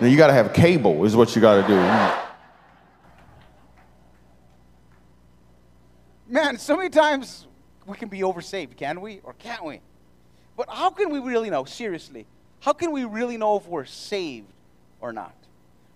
No, 0.00 0.08
you 0.08 0.16
got 0.16 0.26
to 0.26 0.32
have 0.32 0.52
cable, 0.52 1.04
is 1.04 1.14
what 1.14 1.34
you 1.36 1.40
got 1.40 1.62
to 1.62 1.68
do. 1.68 2.24
Man, 6.26 6.58
so 6.58 6.76
many 6.76 6.90
times 6.90 7.46
we 7.86 7.96
can 7.96 8.08
be 8.08 8.20
oversaved, 8.20 8.76
can 8.76 9.00
we? 9.00 9.20
Or 9.22 9.34
can't 9.34 9.64
we? 9.64 9.80
But 10.56 10.68
how 10.68 10.90
can 10.90 11.10
we 11.10 11.20
really 11.20 11.50
know, 11.50 11.64
seriously? 11.64 12.26
How 12.60 12.72
can 12.72 12.90
we 12.90 13.04
really 13.04 13.36
know 13.36 13.56
if 13.56 13.66
we're 13.66 13.84
saved 13.84 14.52
or 15.00 15.12
not? 15.12 15.34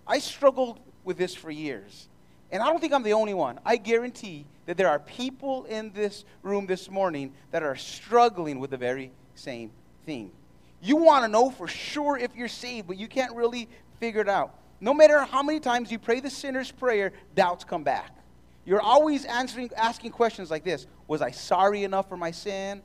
I 0.07 0.19
struggled 0.19 0.79
with 1.03 1.17
this 1.17 1.35
for 1.35 1.51
years. 1.51 2.07
And 2.51 2.63
I 2.63 2.67
don't 2.67 2.79
think 2.79 2.93
I'm 2.93 3.03
the 3.03 3.13
only 3.13 3.33
one. 3.33 3.59
I 3.65 3.77
guarantee 3.77 4.45
that 4.65 4.77
there 4.77 4.89
are 4.89 4.99
people 4.99 5.65
in 5.65 5.91
this 5.93 6.25
room 6.41 6.65
this 6.65 6.89
morning 6.89 7.33
that 7.51 7.63
are 7.63 7.75
struggling 7.75 8.59
with 8.59 8.71
the 8.71 8.77
very 8.77 9.11
same 9.35 9.71
thing. 10.05 10.31
You 10.81 10.95
want 10.95 11.25
to 11.25 11.27
know 11.27 11.49
for 11.49 11.67
sure 11.67 12.17
if 12.17 12.35
you're 12.35 12.47
saved, 12.47 12.87
but 12.87 12.97
you 12.97 13.07
can't 13.07 13.35
really 13.35 13.67
figure 13.99 14.21
it 14.21 14.29
out. 14.29 14.55
No 14.81 14.93
matter 14.93 15.19
how 15.23 15.43
many 15.43 15.59
times 15.59 15.91
you 15.91 15.99
pray 15.99 16.19
the 16.19 16.29
sinner's 16.29 16.71
prayer, 16.71 17.11
doubts 17.35 17.63
come 17.63 17.83
back. 17.83 18.15
You're 18.65 18.81
always 18.81 19.25
answering, 19.25 19.69
asking 19.75 20.11
questions 20.11 20.49
like 20.49 20.63
this 20.63 20.87
Was 21.07 21.21
I 21.21 21.31
sorry 21.31 21.83
enough 21.83 22.07
for 22.07 22.17
my 22.17 22.31
sin? 22.31 22.81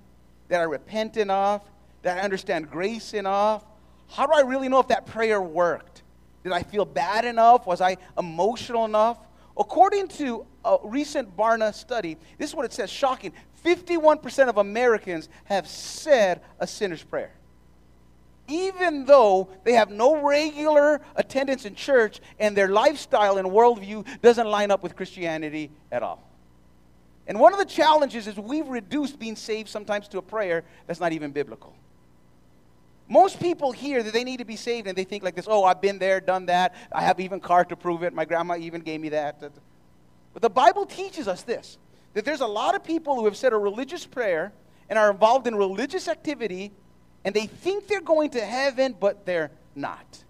Did 0.48 0.56
I 0.56 0.62
repent 0.62 1.16
enough? 1.16 1.62
Did 2.02 2.10
I 2.12 2.20
understand 2.20 2.70
grace 2.70 3.14
enough? 3.14 3.64
How 4.08 4.26
do 4.26 4.32
I 4.32 4.40
really 4.40 4.68
know 4.68 4.80
if 4.80 4.88
that 4.88 5.06
prayer 5.06 5.40
worked? 5.40 6.02
Did 6.42 6.52
I 6.52 6.62
feel 6.62 6.84
bad 6.84 7.24
enough? 7.24 7.66
Was 7.66 7.80
I 7.80 7.96
emotional 8.18 8.84
enough? 8.84 9.18
According 9.56 10.08
to 10.08 10.46
a 10.64 10.78
recent 10.82 11.36
Barna 11.36 11.72
study, 11.72 12.16
this 12.38 12.50
is 12.50 12.56
what 12.56 12.64
it 12.64 12.72
says 12.72 12.90
shocking 12.90 13.32
51% 13.64 14.48
of 14.48 14.58
Americans 14.58 15.28
have 15.44 15.66
said 15.66 16.42
a 16.58 16.66
sinner's 16.66 17.02
prayer. 17.02 17.32
Even 18.46 19.06
though 19.06 19.48
they 19.64 19.72
have 19.72 19.90
no 19.90 20.20
regular 20.20 21.00
attendance 21.16 21.64
in 21.64 21.74
church 21.74 22.20
and 22.38 22.54
their 22.54 22.68
lifestyle 22.68 23.38
and 23.38 23.48
worldview 23.48 24.04
doesn't 24.20 24.46
line 24.46 24.70
up 24.70 24.82
with 24.82 24.96
Christianity 24.96 25.70
at 25.90 26.02
all. 26.02 26.22
And 27.26 27.40
one 27.40 27.54
of 27.54 27.58
the 27.58 27.64
challenges 27.64 28.26
is 28.26 28.36
we've 28.36 28.68
reduced 28.68 29.18
being 29.18 29.36
saved 29.36 29.70
sometimes 29.70 30.08
to 30.08 30.18
a 30.18 30.22
prayer 30.22 30.64
that's 30.86 31.00
not 31.00 31.12
even 31.12 31.30
biblical. 31.30 31.74
Most 33.14 33.38
people 33.38 33.70
hear 33.70 34.02
that 34.02 34.12
they 34.12 34.24
need 34.24 34.38
to 34.38 34.44
be 34.44 34.56
saved 34.56 34.88
and 34.88 34.98
they 34.98 35.04
think 35.04 35.22
like 35.22 35.36
this 35.36 35.46
oh, 35.48 35.62
I've 35.62 35.80
been 35.80 36.00
there, 36.00 36.20
done 36.20 36.46
that. 36.46 36.74
I 36.90 37.02
have 37.02 37.20
even 37.20 37.38
card 37.38 37.68
to 37.68 37.76
prove 37.76 38.02
it. 38.02 38.12
My 38.12 38.24
grandma 38.24 38.56
even 38.56 38.80
gave 38.80 39.00
me 39.00 39.10
that. 39.10 39.40
But 40.32 40.42
the 40.42 40.50
Bible 40.50 40.84
teaches 40.84 41.28
us 41.28 41.42
this 41.42 41.78
that 42.14 42.24
there's 42.24 42.40
a 42.40 42.46
lot 42.46 42.74
of 42.74 42.82
people 42.82 43.14
who 43.14 43.26
have 43.26 43.36
said 43.36 43.52
a 43.52 43.56
religious 43.56 44.04
prayer 44.04 44.52
and 44.88 44.98
are 44.98 45.12
involved 45.12 45.46
in 45.46 45.54
religious 45.54 46.08
activity, 46.08 46.72
and 47.24 47.32
they 47.32 47.46
think 47.46 47.86
they're 47.86 48.00
going 48.00 48.30
to 48.30 48.40
heaven, 48.40 48.96
but 48.98 49.24
they're 49.24 49.52
not. 49.76 50.24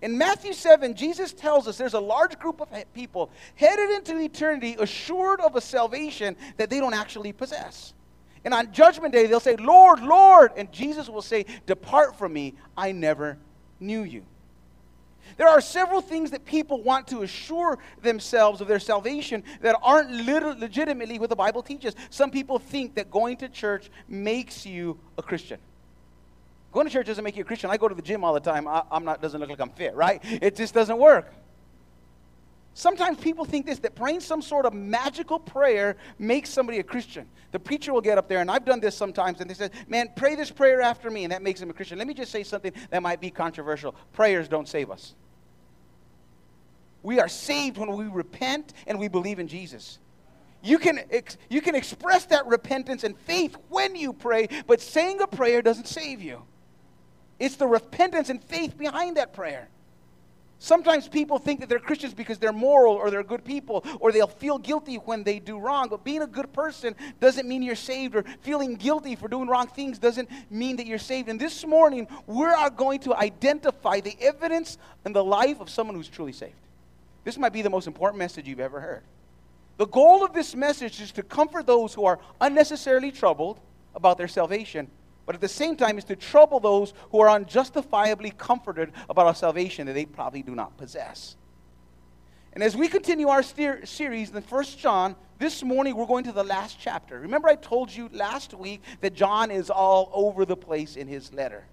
In 0.00 0.16
Matthew 0.16 0.54
7, 0.54 0.94
Jesus 0.94 1.34
tells 1.34 1.68
us 1.68 1.76
there's 1.76 1.92
a 1.92 2.00
large 2.00 2.38
group 2.38 2.62
of 2.62 2.68
people 2.94 3.30
headed 3.54 3.90
into 3.90 4.18
eternity 4.18 4.76
assured 4.78 5.42
of 5.42 5.56
a 5.56 5.60
salvation 5.60 6.36
that 6.56 6.70
they 6.70 6.80
don't 6.80 6.94
actually 6.94 7.32
possess. 7.34 7.92
And 8.44 8.52
on 8.52 8.72
Judgment 8.72 9.12
Day, 9.12 9.26
they'll 9.26 9.40
say, 9.40 9.56
Lord, 9.56 10.00
Lord. 10.00 10.52
And 10.56 10.72
Jesus 10.72 11.08
will 11.08 11.22
say, 11.22 11.46
Depart 11.66 12.16
from 12.16 12.32
me, 12.32 12.54
I 12.76 12.92
never 12.92 13.38
knew 13.78 14.02
you. 14.02 14.24
There 15.36 15.48
are 15.48 15.60
several 15.60 16.00
things 16.00 16.30
that 16.32 16.44
people 16.44 16.82
want 16.82 17.08
to 17.08 17.22
assure 17.22 17.78
themselves 18.02 18.60
of 18.60 18.68
their 18.68 18.80
salvation 18.80 19.44
that 19.60 19.76
aren't 19.82 20.10
legitimately 20.10 21.18
what 21.18 21.30
the 21.30 21.36
Bible 21.36 21.62
teaches. 21.62 21.94
Some 22.10 22.30
people 22.30 22.58
think 22.58 22.96
that 22.96 23.10
going 23.10 23.36
to 23.38 23.48
church 23.48 23.90
makes 24.08 24.66
you 24.66 24.98
a 25.16 25.22
Christian. 25.22 25.58
Going 26.72 26.86
to 26.86 26.92
church 26.92 27.06
doesn't 27.06 27.22
make 27.22 27.36
you 27.36 27.42
a 27.42 27.46
Christian. 27.46 27.70
I 27.70 27.76
go 27.76 27.88
to 27.88 27.94
the 27.94 28.02
gym 28.02 28.24
all 28.24 28.34
the 28.34 28.40
time. 28.40 28.66
I, 28.66 28.82
am 28.90 29.04
not, 29.04 29.22
doesn't 29.22 29.38
look 29.38 29.50
like 29.50 29.60
I'm 29.60 29.70
fit, 29.70 29.94
right? 29.94 30.20
It 30.22 30.56
just 30.56 30.74
doesn't 30.74 30.98
work. 30.98 31.32
Sometimes 32.74 33.18
people 33.18 33.44
think 33.44 33.66
this 33.66 33.78
that 33.80 33.94
praying 33.94 34.20
some 34.20 34.40
sort 34.40 34.64
of 34.64 34.72
magical 34.72 35.38
prayer 35.38 35.96
makes 36.18 36.48
somebody 36.48 36.78
a 36.78 36.82
Christian. 36.82 37.26
The 37.50 37.58
preacher 37.58 37.92
will 37.92 38.00
get 38.00 38.16
up 38.16 38.28
there, 38.28 38.38
and 38.38 38.50
I've 38.50 38.64
done 38.64 38.80
this 38.80 38.96
sometimes, 38.96 39.40
and 39.40 39.50
they 39.50 39.54
say, 39.54 39.70
Man, 39.88 40.08
pray 40.16 40.34
this 40.34 40.50
prayer 40.50 40.80
after 40.80 41.10
me, 41.10 41.24
and 41.24 41.32
that 41.32 41.42
makes 41.42 41.60
them 41.60 41.68
a 41.68 41.74
Christian. 41.74 41.98
Let 41.98 42.06
me 42.06 42.14
just 42.14 42.32
say 42.32 42.42
something 42.42 42.72
that 42.90 43.02
might 43.02 43.20
be 43.20 43.30
controversial. 43.30 43.94
Prayers 44.12 44.48
don't 44.48 44.68
save 44.68 44.90
us. 44.90 45.14
We 47.02 47.20
are 47.20 47.28
saved 47.28 47.78
when 47.78 47.94
we 47.94 48.06
repent 48.06 48.72
and 48.86 48.98
we 48.98 49.08
believe 49.08 49.38
in 49.38 49.48
Jesus. 49.48 49.98
You 50.62 50.78
can, 50.78 51.00
ex- 51.10 51.36
you 51.50 51.60
can 51.60 51.74
express 51.74 52.24
that 52.26 52.46
repentance 52.46 53.02
and 53.02 53.18
faith 53.18 53.56
when 53.68 53.96
you 53.96 54.12
pray, 54.12 54.48
but 54.66 54.80
saying 54.80 55.20
a 55.20 55.26
prayer 55.26 55.60
doesn't 55.60 55.88
save 55.88 56.22
you. 56.22 56.44
It's 57.40 57.56
the 57.56 57.66
repentance 57.66 58.30
and 58.30 58.42
faith 58.42 58.78
behind 58.78 59.16
that 59.16 59.32
prayer. 59.32 59.68
Sometimes 60.62 61.08
people 61.08 61.40
think 61.40 61.58
that 61.58 61.68
they're 61.68 61.80
Christians 61.80 62.14
because 62.14 62.38
they're 62.38 62.52
moral 62.52 62.94
or 62.94 63.10
they're 63.10 63.24
good 63.24 63.44
people 63.44 63.84
or 63.98 64.12
they'll 64.12 64.28
feel 64.28 64.58
guilty 64.58 64.94
when 64.94 65.24
they 65.24 65.40
do 65.40 65.58
wrong. 65.58 65.88
But 65.88 66.04
being 66.04 66.22
a 66.22 66.26
good 66.26 66.52
person 66.52 66.94
doesn't 67.18 67.48
mean 67.48 67.64
you're 67.64 67.74
saved, 67.74 68.14
or 68.14 68.24
feeling 68.42 68.76
guilty 68.76 69.16
for 69.16 69.26
doing 69.26 69.48
wrong 69.48 69.66
things 69.66 69.98
doesn't 69.98 70.30
mean 70.52 70.76
that 70.76 70.86
you're 70.86 70.98
saved. 70.98 71.28
And 71.28 71.40
this 71.40 71.66
morning, 71.66 72.06
we 72.28 72.44
are 72.44 72.70
going 72.70 73.00
to 73.00 73.16
identify 73.16 73.98
the 73.98 74.16
evidence 74.20 74.78
in 75.04 75.12
the 75.12 75.24
life 75.24 75.58
of 75.58 75.68
someone 75.68 75.96
who's 75.96 76.08
truly 76.08 76.32
saved. 76.32 76.54
This 77.24 77.36
might 77.36 77.52
be 77.52 77.62
the 77.62 77.70
most 77.70 77.88
important 77.88 78.20
message 78.20 78.46
you've 78.46 78.60
ever 78.60 78.80
heard. 78.80 79.02
The 79.78 79.88
goal 79.88 80.24
of 80.24 80.32
this 80.32 80.54
message 80.54 81.00
is 81.00 81.10
to 81.12 81.24
comfort 81.24 81.66
those 81.66 81.92
who 81.92 82.04
are 82.04 82.20
unnecessarily 82.40 83.10
troubled 83.10 83.58
about 83.96 84.16
their 84.16 84.28
salvation 84.28 84.92
but 85.26 85.34
at 85.34 85.40
the 85.40 85.48
same 85.48 85.76
time 85.76 85.98
is 85.98 86.04
to 86.04 86.16
trouble 86.16 86.60
those 86.60 86.92
who 87.10 87.20
are 87.20 87.30
unjustifiably 87.30 88.30
comforted 88.32 88.92
about 89.08 89.28
a 89.28 89.34
salvation 89.34 89.86
that 89.86 89.92
they 89.92 90.04
probably 90.04 90.42
do 90.42 90.54
not 90.54 90.76
possess. 90.76 91.36
And 92.52 92.62
as 92.62 92.76
we 92.76 92.88
continue 92.88 93.28
our 93.28 93.42
steer- 93.42 93.86
series 93.86 94.30
in 94.30 94.42
First 94.42 94.78
John, 94.78 95.16
this 95.38 95.62
morning 95.62 95.96
we're 95.96 96.06
going 96.06 96.24
to 96.24 96.32
the 96.32 96.44
last 96.44 96.78
chapter. 96.78 97.18
Remember, 97.20 97.48
I 97.48 97.54
told 97.54 97.90
you 97.90 98.10
last 98.12 98.52
week 98.52 98.82
that 99.00 99.14
John 99.14 99.50
is 99.50 99.70
all 99.70 100.10
over 100.12 100.44
the 100.44 100.56
place 100.56 100.96
in 100.96 101.08
his 101.08 101.32
letter. 101.32 101.64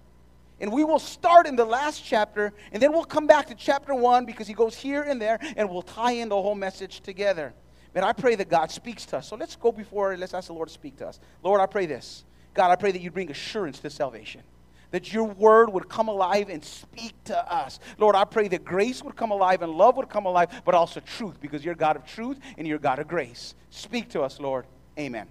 And 0.60 0.72
we 0.72 0.84
will 0.84 0.98
start 0.98 1.46
in 1.46 1.56
the 1.56 1.64
last 1.64 2.04
chapter, 2.04 2.52
and 2.72 2.82
then 2.82 2.92
we'll 2.92 3.04
come 3.04 3.26
back 3.26 3.46
to 3.46 3.54
chapter 3.54 3.94
one 3.94 4.26
because 4.26 4.46
he 4.46 4.52
goes 4.52 4.76
here 4.76 5.02
and 5.02 5.20
there, 5.20 5.38
and 5.56 5.68
we'll 5.70 5.82
tie 5.82 6.12
in 6.12 6.28
the 6.28 6.40
whole 6.40 6.54
message 6.54 7.00
together. 7.00 7.54
Man, 7.94 8.04
I 8.04 8.12
pray 8.12 8.34
that 8.36 8.48
God 8.48 8.70
speaks 8.70 9.06
to 9.06 9.18
us. 9.18 9.28
So 9.28 9.36
let's 9.36 9.56
go 9.56 9.72
before, 9.72 10.16
let's 10.16 10.34
ask 10.34 10.46
the 10.46 10.52
Lord 10.52 10.68
to 10.68 10.74
speak 10.74 10.96
to 10.98 11.08
us. 11.08 11.18
Lord, 11.42 11.60
I 11.60 11.66
pray 11.66 11.86
this 11.86 12.24
God, 12.54 12.70
I 12.70 12.76
pray 12.76 12.92
that 12.92 13.00
you 13.00 13.10
bring 13.10 13.30
assurance 13.30 13.78
to 13.80 13.90
salvation. 13.90 14.42
That 14.90 15.12
your 15.12 15.24
word 15.24 15.72
would 15.72 15.88
come 15.88 16.08
alive 16.08 16.48
and 16.48 16.64
speak 16.64 17.12
to 17.24 17.52
us. 17.52 17.78
Lord, 17.98 18.16
I 18.16 18.24
pray 18.24 18.48
that 18.48 18.64
grace 18.64 19.04
would 19.04 19.14
come 19.14 19.30
alive 19.30 19.62
and 19.62 19.72
love 19.72 19.96
would 19.96 20.08
come 20.08 20.26
alive, 20.26 20.62
but 20.64 20.74
also 20.74 20.98
truth, 21.00 21.40
because 21.40 21.64
you're 21.64 21.76
God 21.76 21.94
of 21.96 22.04
truth 22.04 22.38
and 22.58 22.66
you're 22.66 22.78
God 22.78 22.98
of 22.98 23.06
grace. 23.06 23.54
Speak 23.70 24.08
to 24.10 24.22
us, 24.22 24.40
Lord. 24.40 24.66
Amen. 24.98 25.28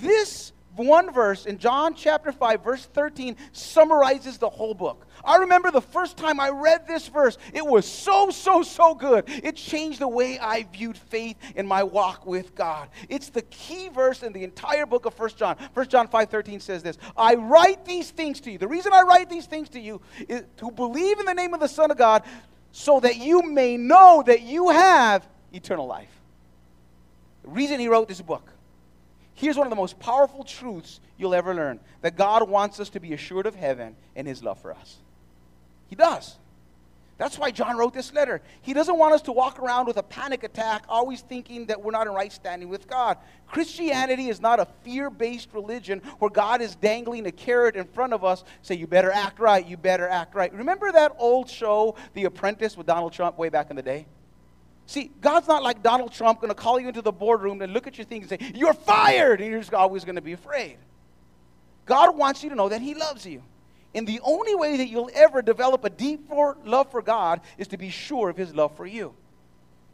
This 0.00 0.52
one 0.76 1.12
verse 1.12 1.46
in 1.46 1.58
John 1.58 1.94
chapter 1.94 2.32
5, 2.32 2.64
verse 2.64 2.84
13, 2.86 3.36
summarizes 3.52 4.38
the 4.38 4.48
whole 4.48 4.74
book. 4.74 5.06
I 5.24 5.36
remember 5.36 5.70
the 5.70 5.82
first 5.82 6.16
time 6.16 6.40
I 6.40 6.48
read 6.48 6.86
this 6.86 7.08
verse, 7.08 7.38
it 7.52 7.64
was 7.64 7.86
so, 7.86 8.30
so, 8.30 8.62
so 8.62 8.94
good. 8.94 9.24
It 9.28 9.56
changed 9.56 10.00
the 10.00 10.08
way 10.08 10.38
I 10.38 10.66
viewed 10.72 10.96
faith 10.96 11.36
in 11.54 11.66
my 11.66 11.82
walk 11.82 12.26
with 12.26 12.54
God. 12.54 12.88
It's 13.08 13.28
the 13.28 13.42
key 13.42 13.88
verse 13.88 14.22
in 14.22 14.32
the 14.32 14.44
entire 14.44 14.86
book 14.86 15.04
of 15.04 15.14
First 15.14 15.36
John. 15.36 15.56
First 15.74 15.90
John 15.90 16.08
5 16.08 16.30
13 16.30 16.60
says 16.60 16.82
this 16.82 16.98
I 17.16 17.34
write 17.34 17.84
these 17.84 18.10
things 18.10 18.40
to 18.40 18.50
you. 18.50 18.58
The 18.58 18.68
reason 18.68 18.92
I 18.92 19.02
write 19.02 19.28
these 19.28 19.46
things 19.46 19.68
to 19.70 19.80
you 19.80 20.00
is 20.28 20.44
to 20.58 20.70
believe 20.70 21.20
in 21.20 21.26
the 21.26 21.34
name 21.34 21.54
of 21.54 21.60
the 21.60 21.68
Son 21.68 21.90
of 21.90 21.96
God 21.96 22.22
so 22.72 23.00
that 23.00 23.18
you 23.18 23.42
may 23.42 23.76
know 23.76 24.22
that 24.26 24.42
you 24.42 24.70
have 24.70 25.26
eternal 25.52 25.86
life. 25.86 26.08
The 27.42 27.50
reason 27.50 27.78
he 27.78 27.88
wrote 27.88 28.08
this 28.08 28.22
book 28.22 28.51
Here's 29.42 29.56
one 29.56 29.66
of 29.66 29.70
the 29.70 29.76
most 29.76 29.98
powerful 29.98 30.44
truths 30.44 31.00
you'll 31.18 31.34
ever 31.34 31.52
learn 31.52 31.80
that 32.00 32.14
God 32.14 32.48
wants 32.48 32.78
us 32.78 32.90
to 32.90 33.00
be 33.00 33.12
assured 33.12 33.44
of 33.44 33.56
heaven 33.56 33.96
and 34.14 34.24
his 34.24 34.40
love 34.40 34.60
for 34.60 34.72
us. 34.72 34.98
He 35.88 35.96
does. 35.96 36.36
That's 37.18 37.36
why 37.36 37.50
John 37.50 37.76
wrote 37.76 37.92
this 37.92 38.12
letter. 38.12 38.40
He 38.60 38.72
doesn't 38.72 38.96
want 38.96 39.14
us 39.14 39.22
to 39.22 39.32
walk 39.32 39.58
around 39.58 39.88
with 39.88 39.96
a 39.96 40.02
panic 40.04 40.44
attack, 40.44 40.84
always 40.88 41.22
thinking 41.22 41.66
that 41.66 41.82
we're 41.82 41.90
not 41.90 42.06
in 42.06 42.12
right 42.12 42.32
standing 42.32 42.68
with 42.68 42.86
God. 42.86 43.18
Christianity 43.48 44.28
is 44.28 44.40
not 44.40 44.60
a 44.60 44.68
fear 44.84 45.10
based 45.10 45.48
religion 45.52 46.02
where 46.20 46.30
God 46.30 46.62
is 46.62 46.76
dangling 46.76 47.26
a 47.26 47.32
carrot 47.32 47.74
in 47.74 47.86
front 47.86 48.12
of 48.12 48.24
us, 48.24 48.44
say, 48.62 48.76
You 48.76 48.86
better 48.86 49.10
act 49.10 49.40
right, 49.40 49.66
you 49.66 49.76
better 49.76 50.06
act 50.06 50.36
right. 50.36 50.54
Remember 50.54 50.92
that 50.92 51.16
old 51.18 51.50
show, 51.50 51.96
The 52.14 52.26
Apprentice, 52.26 52.76
with 52.76 52.86
Donald 52.86 53.12
Trump 53.12 53.38
way 53.38 53.48
back 53.48 53.70
in 53.70 53.76
the 53.76 53.82
day? 53.82 54.06
See, 54.92 55.10
God's 55.22 55.48
not 55.48 55.62
like 55.62 55.82
Donald 55.82 56.12
Trump 56.12 56.42
going 56.42 56.50
to 56.50 56.54
call 56.54 56.78
you 56.78 56.86
into 56.86 57.00
the 57.00 57.12
boardroom 57.12 57.62
and 57.62 57.72
look 57.72 57.86
at 57.86 57.96
your 57.96 58.04
things 58.04 58.30
and 58.30 58.38
say, 58.38 58.52
You're 58.54 58.74
fired! 58.74 59.40
And 59.40 59.50
you're 59.50 59.58
just 59.58 59.72
always 59.72 60.04
going 60.04 60.16
to 60.16 60.20
be 60.20 60.34
afraid. 60.34 60.76
God 61.86 62.14
wants 62.14 62.42
you 62.42 62.50
to 62.50 62.54
know 62.54 62.68
that 62.68 62.82
He 62.82 62.94
loves 62.94 63.24
you. 63.24 63.42
And 63.94 64.06
the 64.06 64.20
only 64.22 64.54
way 64.54 64.76
that 64.76 64.88
you'll 64.88 65.08
ever 65.14 65.40
develop 65.40 65.86
a 65.86 65.88
deep 65.88 66.28
love 66.30 66.90
for 66.90 67.00
God 67.00 67.40
is 67.56 67.68
to 67.68 67.78
be 67.78 67.88
sure 67.88 68.28
of 68.28 68.36
His 68.36 68.54
love 68.54 68.76
for 68.76 68.84
you. 68.84 69.14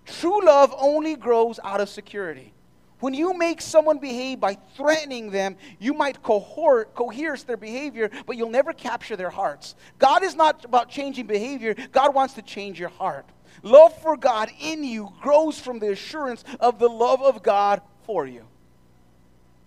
True 0.04 0.44
love 0.44 0.74
only 0.76 1.14
grows 1.14 1.60
out 1.62 1.80
of 1.80 1.88
security. 1.88 2.52
When 2.98 3.14
you 3.14 3.38
make 3.38 3.60
someone 3.60 3.98
behave 3.98 4.40
by 4.40 4.58
threatening 4.74 5.30
them, 5.30 5.58
you 5.78 5.94
might 5.94 6.24
cohort, 6.24 6.96
coerce 6.96 7.44
their 7.44 7.56
behavior, 7.56 8.10
but 8.26 8.36
you'll 8.36 8.50
never 8.50 8.72
capture 8.72 9.14
their 9.14 9.30
hearts. 9.30 9.76
God 10.00 10.24
is 10.24 10.34
not 10.34 10.64
about 10.64 10.88
changing 10.88 11.28
behavior, 11.28 11.76
God 11.92 12.16
wants 12.16 12.34
to 12.34 12.42
change 12.42 12.80
your 12.80 12.88
heart. 12.88 13.26
Love 13.62 13.96
for 14.02 14.16
God 14.16 14.50
in 14.60 14.84
you 14.84 15.12
grows 15.20 15.58
from 15.58 15.78
the 15.78 15.92
assurance 15.92 16.44
of 16.60 16.78
the 16.78 16.88
love 16.88 17.22
of 17.22 17.42
God 17.42 17.82
for 18.04 18.26
you. 18.26 18.44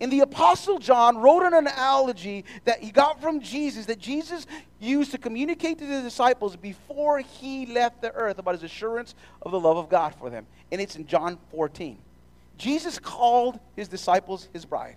And 0.00 0.10
the 0.10 0.20
Apostle 0.20 0.80
John 0.80 1.18
wrote 1.18 1.44
an 1.44 1.54
analogy 1.54 2.44
that 2.64 2.80
he 2.80 2.90
got 2.90 3.22
from 3.22 3.40
Jesus, 3.40 3.86
that 3.86 4.00
Jesus 4.00 4.48
used 4.80 5.12
to 5.12 5.18
communicate 5.18 5.78
to 5.78 5.86
the 5.86 6.02
disciples 6.02 6.56
before 6.56 7.20
he 7.20 7.66
left 7.66 8.02
the 8.02 8.12
earth 8.12 8.38
about 8.38 8.54
his 8.54 8.64
assurance 8.64 9.14
of 9.42 9.52
the 9.52 9.60
love 9.60 9.76
of 9.76 9.88
God 9.88 10.12
for 10.16 10.28
them. 10.28 10.44
And 10.72 10.80
it's 10.80 10.96
in 10.96 11.06
John 11.06 11.38
14. 11.52 11.98
Jesus 12.58 12.98
called 12.98 13.60
his 13.76 13.86
disciples 13.86 14.48
his 14.52 14.64
bride. 14.64 14.96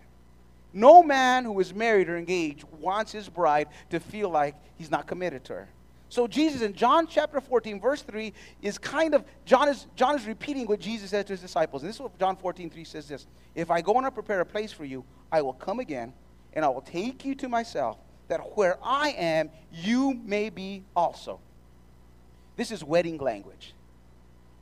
No 0.73 1.03
man 1.03 1.45
who 1.45 1.59
is 1.59 1.71
married 1.71 2.09
or 2.09 2.17
engaged 2.17 2.65
wants 2.79 3.11
his 3.11 3.29
bride 3.29 3.67
to 3.91 3.99
feel 3.99 4.29
like 4.29 4.55
he's 4.75 4.89
not 4.89 5.05
committed 5.05 5.43
to 5.45 5.53
her. 5.53 5.69
So 6.09 6.27
Jesus 6.27 6.61
in 6.61 6.73
John 6.73 7.07
chapter 7.07 7.41
14, 7.41 7.79
verse 7.81 8.01
3, 8.01 8.31
is 8.61 8.77
kind 8.77 9.13
of, 9.13 9.23
John 9.45 9.69
is, 9.69 9.87
John 9.95 10.15
is 10.15 10.25
repeating 10.25 10.67
what 10.67 10.79
Jesus 10.79 11.09
said 11.09 11.27
to 11.27 11.33
his 11.33 11.41
disciples. 11.41 11.81
And 11.81 11.89
this 11.89 11.97
is 11.97 12.01
what 12.01 12.17
John 12.19 12.35
14, 12.35 12.69
3 12.69 12.83
says 12.83 13.07
this. 13.07 13.25
If 13.55 13.71
I 13.71 13.81
go 13.81 13.97
and 13.97 14.13
prepare 14.13 14.41
a 14.41 14.45
place 14.45 14.71
for 14.71 14.85
you, 14.85 15.03
I 15.31 15.41
will 15.41 15.53
come 15.53 15.79
again, 15.79 16.13
and 16.53 16.63
I 16.63 16.69
will 16.69 16.81
take 16.81 17.25
you 17.25 17.35
to 17.35 17.49
myself, 17.49 17.97
that 18.27 18.39
where 18.55 18.77
I 18.83 19.09
am, 19.11 19.49
you 19.71 20.13
may 20.23 20.49
be 20.49 20.83
also. 20.95 21.39
This 22.55 22.71
is 22.71 22.83
wedding 22.83 23.17
language. 23.17 23.73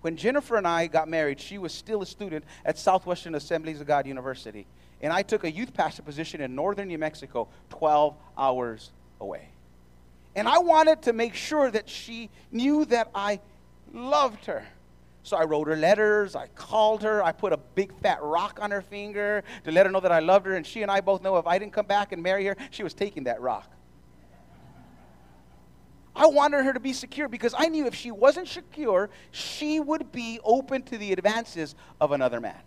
When 0.02 0.18
Jennifer 0.18 0.58
and 0.58 0.68
I 0.68 0.88
got 0.88 1.08
married, 1.08 1.40
she 1.40 1.58
was 1.58 1.74
still 1.74 2.02
a 2.02 2.06
student 2.06 2.44
at 2.66 2.78
Southwestern 2.78 3.36
Assemblies 3.36 3.80
of 3.80 3.88
God 3.88 4.06
University. 4.06 4.66
And 5.02 5.14
I 5.14 5.22
took 5.22 5.44
a 5.44 5.52
youth 5.52 5.74
pastor 5.74 6.02
position 6.02 6.42
in 6.42 6.56
northern 6.56 6.88
New 6.88 6.98
Mexico, 6.98 7.48
12 7.70 8.16
hours 8.38 8.92
away. 9.22 9.53
And 10.36 10.48
I 10.48 10.60
wanted 10.60 11.04
to 11.04 11.14
make 11.14 11.36
sure 11.36 11.70
that 11.70 11.88
she 11.88 12.30
knew 12.52 12.86
that 12.86 13.10
I 13.14 13.40
loved 13.94 14.46
her. 14.46 14.66
So 15.26 15.38
I 15.38 15.46
wrote 15.46 15.68
her 15.68 15.78
letters, 15.78 16.36
I 16.36 16.48
called 16.48 17.02
her, 17.04 17.24
I 17.24 17.32
put 17.32 17.54
a 17.54 17.58
big 17.58 17.94
fat 18.02 18.22
rock 18.22 18.60
on 18.62 18.72
her 18.72 18.82
finger 18.82 19.44
to 19.64 19.72
let 19.72 19.86
her 19.86 19.92
know 19.92 20.02
that 20.02 20.12
I 20.12 20.20
loved 20.20 20.46
her. 20.48 20.56
And 20.56 20.68
she 20.68 20.82
and 20.82 20.92
I 20.92 21.00
both 21.00 21.22
know 21.22 21.38
if 21.38 21.48
I 21.48 21.58
didn't 21.58 21.72
come 21.72 21.86
back 21.86 22.12
and 22.12 22.22
marry 22.22 22.46
her, 22.46 22.58
she 22.72 22.84
was 22.84 22.94
taking 22.94 23.24
that 23.24 23.40
rock. 23.40 23.72
I 26.16 26.28
wanted 26.28 26.64
her 26.66 26.74
to 26.74 26.80
be 26.80 26.94
secure 26.94 27.28
because 27.28 27.56
I 27.58 27.68
knew 27.68 27.88
if 27.88 27.96
she 27.96 28.12
wasn't 28.12 28.48
secure, 28.48 29.10
she 29.32 29.80
would 29.80 30.12
be 30.12 30.40
open 30.44 30.84
to 30.84 30.98
the 30.98 31.12
advances 31.14 31.74
of 32.02 32.12
another 32.12 32.40
man. 32.40 32.60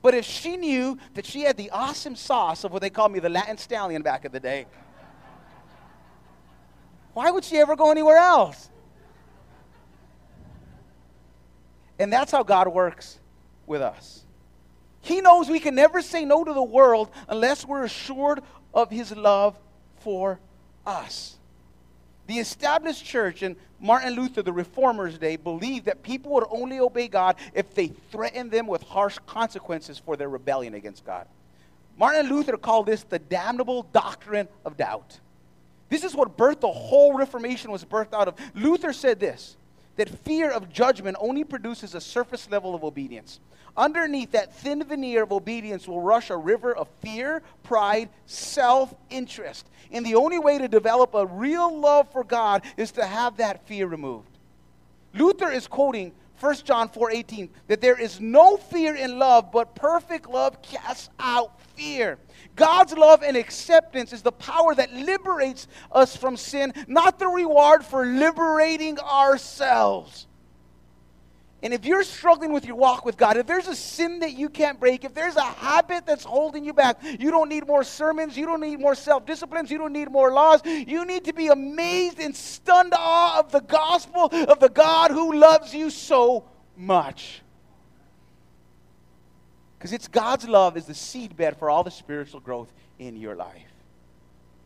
But 0.00 0.14
if 0.14 0.24
she 0.24 0.56
knew 0.56 0.98
that 1.14 1.26
she 1.26 1.42
had 1.42 1.56
the 1.56 1.70
awesome 1.70 2.14
sauce 2.14 2.62
of 2.64 2.72
what 2.72 2.82
they 2.82 2.90
called 2.90 3.12
me 3.12 3.18
the 3.18 3.28
Latin 3.28 3.58
stallion 3.58 4.02
back 4.02 4.24
in 4.24 4.32
the 4.32 4.40
day, 4.40 4.66
why 7.14 7.30
would 7.30 7.44
she 7.44 7.56
ever 7.56 7.76
go 7.76 7.90
anywhere 7.90 8.18
else? 8.18 8.68
And 11.98 12.12
that's 12.12 12.32
how 12.32 12.42
God 12.42 12.68
works 12.68 13.18
with 13.66 13.80
us. 13.80 14.24
He 15.00 15.20
knows 15.20 15.48
we 15.48 15.60
can 15.60 15.74
never 15.74 16.02
say 16.02 16.24
no 16.24 16.44
to 16.44 16.52
the 16.52 16.62
world 16.62 17.10
unless 17.28 17.64
we're 17.64 17.84
assured 17.84 18.42
of 18.72 18.90
His 18.90 19.14
love 19.14 19.56
for 20.00 20.40
us. 20.86 21.36
The 22.26 22.38
established 22.38 23.04
church 23.04 23.42
and 23.42 23.54
Martin 23.78 24.14
Luther, 24.14 24.42
the 24.42 24.52
reformers' 24.52 25.18
day, 25.18 25.36
believed 25.36 25.84
that 25.84 26.02
people 26.02 26.32
would 26.32 26.46
only 26.50 26.80
obey 26.80 27.06
God 27.06 27.36
if 27.52 27.74
they 27.74 27.88
threatened 27.88 28.50
them 28.50 28.66
with 28.66 28.82
harsh 28.82 29.18
consequences 29.26 29.98
for 29.98 30.16
their 30.16 30.30
rebellion 30.30 30.74
against 30.74 31.04
God. 31.04 31.26
Martin 31.98 32.28
Luther 32.28 32.56
called 32.56 32.86
this 32.86 33.02
the 33.02 33.18
damnable 33.18 33.82
doctrine 33.92 34.48
of 34.64 34.76
doubt. 34.76 35.20
This 35.88 36.04
is 36.04 36.14
what 36.14 36.36
birthed 36.36 36.60
the 36.60 36.72
whole 36.72 37.14
Reformation 37.14 37.70
was 37.70 37.84
birthed 37.84 38.14
out 38.14 38.28
of. 38.28 38.34
Luther 38.54 38.92
said 38.92 39.20
this 39.20 39.56
that 39.96 40.08
fear 40.08 40.50
of 40.50 40.68
judgment 40.72 41.16
only 41.20 41.44
produces 41.44 41.94
a 41.94 42.00
surface 42.00 42.50
level 42.50 42.74
of 42.74 42.82
obedience. 42.82 43.40
Underneath 43.76 44.32
that 44.32 44.54
thin 44.54 44.82
veneer 44.84 45.24
of 45.24 45.32
obedience 45.32 45.88
will 45.88 46.00
rush 46.00 46.30
a 46.30 46.36
river 46.36 46.74
of 46.74 46.88
fear, 47.00 47.42
pride, 47.62 48.08
self 48.26 48.94
interest. 49.10 49.68
And 49.90 50.06
the 50.06 50.14
only 50.14 50.38
way 50.38 50.58
to 50.58 50.68
develop 50.68 51.14
a 51.14 51.26
real 51.26 51.78
love 51.78 52.10
for 52.10 52.24
God 52.24 52.62
is 52.76 52.92
to 52.92 53.04
have 53.04 53.36
that 53.38 53.66
fear 53.66 53.86
removed. 53.86 54.38
Luther 55.12 55.50
is 55.50 55.66
quoting 55.66 56.12
1 56.44 56.56
John 56.66 56.90
4:18 56.90 57.48
that 57.68 57.80
there 57.80 57.98
is 57.98 58.20
no 58.20 58.58
fear 58.58 58.94
in 58.94 59.18
love, 59.18 59.50
but 59.50 59.74
perfect 59.74 60.28
love 60.28 60.60
casts 60.60 61.08
out 61.18 61.58
fear. 61.74 62.18
God's 62.54 62.92
love 62.92 63.22
and 63.22 63.34
acceptance 63.34 64.12
is 64.12 64.20
the 64.20 64.30
power 64.30 64.74
that 64.74 64.92
liberates 64.92 65.68
us 65.90 66.14
from 66.14 66.36
sin, 66.36 66.74
not 66.86 67.18
the 67.18 67.28
reward 67.28 67.82
for 67.82 68.04
liberating 68.04 68.98
ourselves. 68.98 70.26
And 71.64 71.72
if 71.72 71.86
you're 71.86 72.02
struggling 72.02 72.52
with 72.52 72.66
your 72.66 72.76
walk 72.76 73.06
with 73.06 73.16
God, 73.16 73.38
if 73.38 73.46
there's 73.46 73.68
a 73.68 73.74
sin 73.74 74.18
that 74.18 74.34
you 74.34 74.50
can't 74.50 74.78
break, 74.78 75.02
if 75.02 75.14
there's 75.14 75.36
a 75.36 75.40
habit 75.40 76.04
that's 76.04 76.22
holding 76.22 76.62
you 76.62 76.74
back, 76.74 77.02
you 77.02 77.30
don't 77.30 77.48
need 77.48 77.66
more 77.66 77.82
sermons, 77.82 78.36
you 78.36 78.44
don't 78.44 78.60
need 78.60 78.78
more 78.78 78.94
self 78.94 79.24
disciplines, 79.24 79.70
you 79.70 79.78
don't 79.78 79.94
need 79.94 80.10
more 80.10 80.30
laws. 80.30 80.60
You 80.66 81.06
need 81.06 81.24
to 81.24 81.32
be 81.32 81.48
amazed 81.48 82.20
and 82.20 82.36
stunned 82.36 82.92
awe 82.94 83.38
of 83.38 83.50
the 83.50 83.62
gospel 83.62 84.28
of 84.30 84.60
the 84.60 84.68
God 84.68 85.10
who 85.10 85.32
loves 85.32 85.74
you 85.74 85.88
so 85.88 86.44
much. 86.76 87.40
Because 89.78 89.94
it's 89.94 90.06
God's 90.06 90.46
love 90.46 90.76
is 90.76 90.84
the 90.84 90.92
seedbed 90.92 91.58
for 91.58 91.70
all 91.70 91.82
the 91.82 91.90
spiritual 91.90 92.40
growth 92.40 92.70
in 92.98 93.16
your 93.16 93.36
life. 93.36 93.72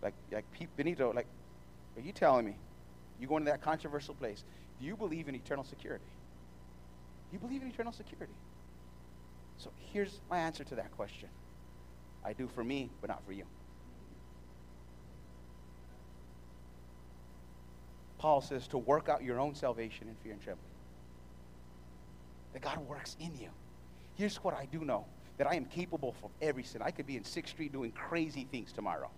Like, 0.03 0.15
like 0.33 0.51
Pete 0.51 0.69
Benito, 0.77 1.13
like, 1.13 1.27
are 1.97 2.03
you 2.03 2.11
telling 2.11 2.45
me 2.45 2.57
you 3.21 3.29
go 3.29 3.37
into 3.37 3.53
that 3.53 3.63
controversial 3.63 4.15
place? 4.15 4.43
Do 4.81 4.87
you 4.87 4.97
believe 4.97 5.29
in 5.29 5.37
eternal 5.37 5.63
security? 5.63 6.05
You 7.33 7.39
believe 7.39 7.63
in 7.63 7.69
eternal 7.69 7.93
security. 7.93 8.35
So 9.59 9.71
here's 9.93 10.21
my 10.31 10.39
answer 10.39 10.65
to 10.65 10.75
that 10.77 10.93
question 10.93 11.29
I 12.25 12.33
do 12.33 12.49
for 12.49 12.65
me, 12.65 12.91
but 13.01 13.09
not 13.09 13.25
for 13.25 13.33
you. 13.33 13.45
Paul 18.19 18.41
says 18.41 18.67
to 18.69 18.79
work 18.79 19.09
out 19.09 19.23
your 19.23 19.39
own 19.39 19.55
salvation 19.55 20.09
in 20.09 20.17
fear 20.17 20.33
and 20.33 20.43
trembling. 20.43 20.65
That 22.53 22.63
God 22.63 22.79
works 22.89 23.17
in 23.21 23.37
you. 23.37 23.51
Here's 24.15 24.37
what 24.39 24.55
I 24.55 24.67
do 24.67 24.85
know 24.85 25.07
that 25.37 25.47
I 25.47 25.55
am 25.55 25.67
capable 25.67 26.17
of 26.25 26.31
every 26.43 26.65
sin. 26.65 26.83
I 26.83 26.91
could 26.91 27.07
be 27.07 27.17
in 27.17 27.23
6th 27.23 27.49
Street 27.49 27.73
doing 27.73 27.93
crazy 27.93 28.49
things 28.51 28.73
tomorrow 28.73 29.11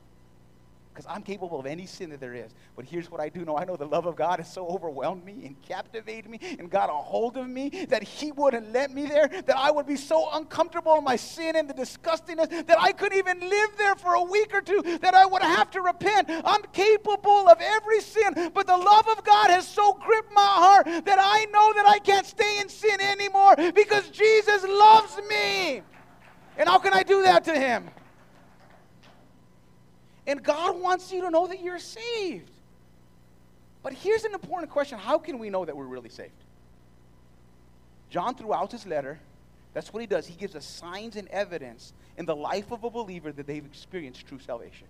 because 0.92 1.06
I'm 1.08 1.22
capable 1.22 1.58
of 1.60 1.66
any 1.66 1.86
sin 1.86 2.10
that 2.10 2.20
there 2.20 2.34
is. 2.34 2.52
But 2.74 2.84
here's 2.84 3.10
what 3.10 3.20
I 3.20 3.28
do 3.28 3.44
know 3.44 3.56
I 3.56 3.64
know 3.64 3.76
the 3.76 3.86
love 3.86 4.06
of 4.06 4.16
God 4.16 4.40
has 4.40 4.52
so 4.52 4.66
overwhelmed 4.66 5.24
me 5.24 5.44
and 5.44 5.60
captivated 5.62 6.30
me 6.30 6.40
and 6.58 6.68
got 6.68 6.90
a 6.90 6.92
hold 6.92 7.36
of 7.36 7.48
me 7.48 7.86
that 7.88 8.02
He 8.02 8.32
wouldn't 8.32 8.72
let 8.72 8.92
me 8.92 9.06
there, 9.06 9.28
that 9.28 9.56
I 9.56 9.70
would 9.70 9.86
be 9.86 9.96
so 9.96 10.28
uncomfortable 10.32 10.96
in 10.96 11.04
my 11.04 11.16
sin 11.16 11.56
and 11.56 11.70
the 11.70 11.74
disgustingness 11.74 12.66
that 12.66 12.80
I 12.80 12.92
couldn't 12.92 13.18
even 13.18 13.40
live 13.40 13.70
there 13.78 13.94
for 13.94 14.14
a 14.14 14.22
week 14.22 14.52
or 14.52 14.60
two, 14.60 14.82
that 15.00 15.14
I 15.14 15.26
would 15.26 15.42
have 15.42 15.70
to 15.72 15.80
repent. 15.80 16.28
I'm 16.28 16.62
capable 16.72 17.48
of 17.48 17.58
every 17.60 18.00
sin, 18.00 18.50
but 18.52 18.66
the 18.66 18.76
love 18.76 19.08
of 19.08 19.24
God 19.24 19.50
has 19.50 19.66
so 19.66 19.92
gripped 19.92 20.32
my 20.32 20.40
heart 20.42 20.86
that 20.86 21.18
I 21.20 21.46
know 21.52 21.72
that 21.74 21.86
I 21.86 21.98
can't 21.98 22.26
stay 22.26 22.60
in 22.60 22.68
sin 22.68 23.00
anymore 23.00 23.54
because 23.74 24.10
Jesus 24.10 24.64
loves 24.64 25.18
me. 25.28 25.82
And 26.58 26.68
how 26.68 26.78
can 26.78 26.92
I 26.92 27.02
do 27.02 27.22
that 27.22 27.44
to 27.44 27.54
Him? 27.54 27.88
And 30.26 30.42
God 30.42 30.80
wants 30.80 31.12
you 31.12 31.22
to 31.22 31.30
know 31.30 31.46
that 31.46 31.62
you're 31.62 31.78
saved. 31.78 32.50
But 33.82 33.94
here's 33.94 34.24
an 34.24 34.34
important 34.34 34.70
question 34.70 34.98
how 34.98 35.18
can 35.18 35.38
we 35.38 35.50
know 35.50 35.64
that 35.64 35.76
we're 35.76 35.84
really 35.84 36.10
saved? 36.10 36.32
John, 38.10 38.34
throughout 38.34 38.72
his 38.72 38.86
letter, 38.86 39.18
that's 39.72 39.92
what 39.92 40.00
he 40.00 40.06
does. 40.06 40.26
He 40.26 40.34
gives 40.34 40.56
us 40.56 40.64
signs 40.64 41.16
and 41.16 41.28
evidence 41.28 41.92
in 42.18 42.26
the 42.26 42.34
life 42.36 42.72
of 42.72 42.84
a 42.84 42.90
believer 42.90 43.32
that 43.32 43.46
they've 43.46 43.64
experienced 43.64 44.26
true 44.26 44.40
salvation. 44.40 44.86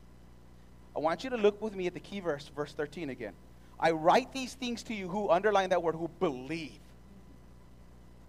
I 0.97 1.01
want 1.01 1.23
you 1.23 1.31
to 1.31 1.37
look 1.37 1.61
with 1.63 1.75
me 1.75 1.87
at 1.87 1.95
the 1.95 2.01
key 2.01 2.21
verse, 2.21 2.51
verse 2.57 2.73
13 2.73 3.11
again. 3.11 3.35
I 3.79 3.93
write 3.93 4.33
these 4.33 4.55
things 4.55 4.83
to 4.85 4.95
you 4.95 5.09
who, 5.09 5.31
underline 5.31 5.71
that 5.71 5.83
word, 5.83 5.95
who 5.95 6.09
believe. 6.19 6.79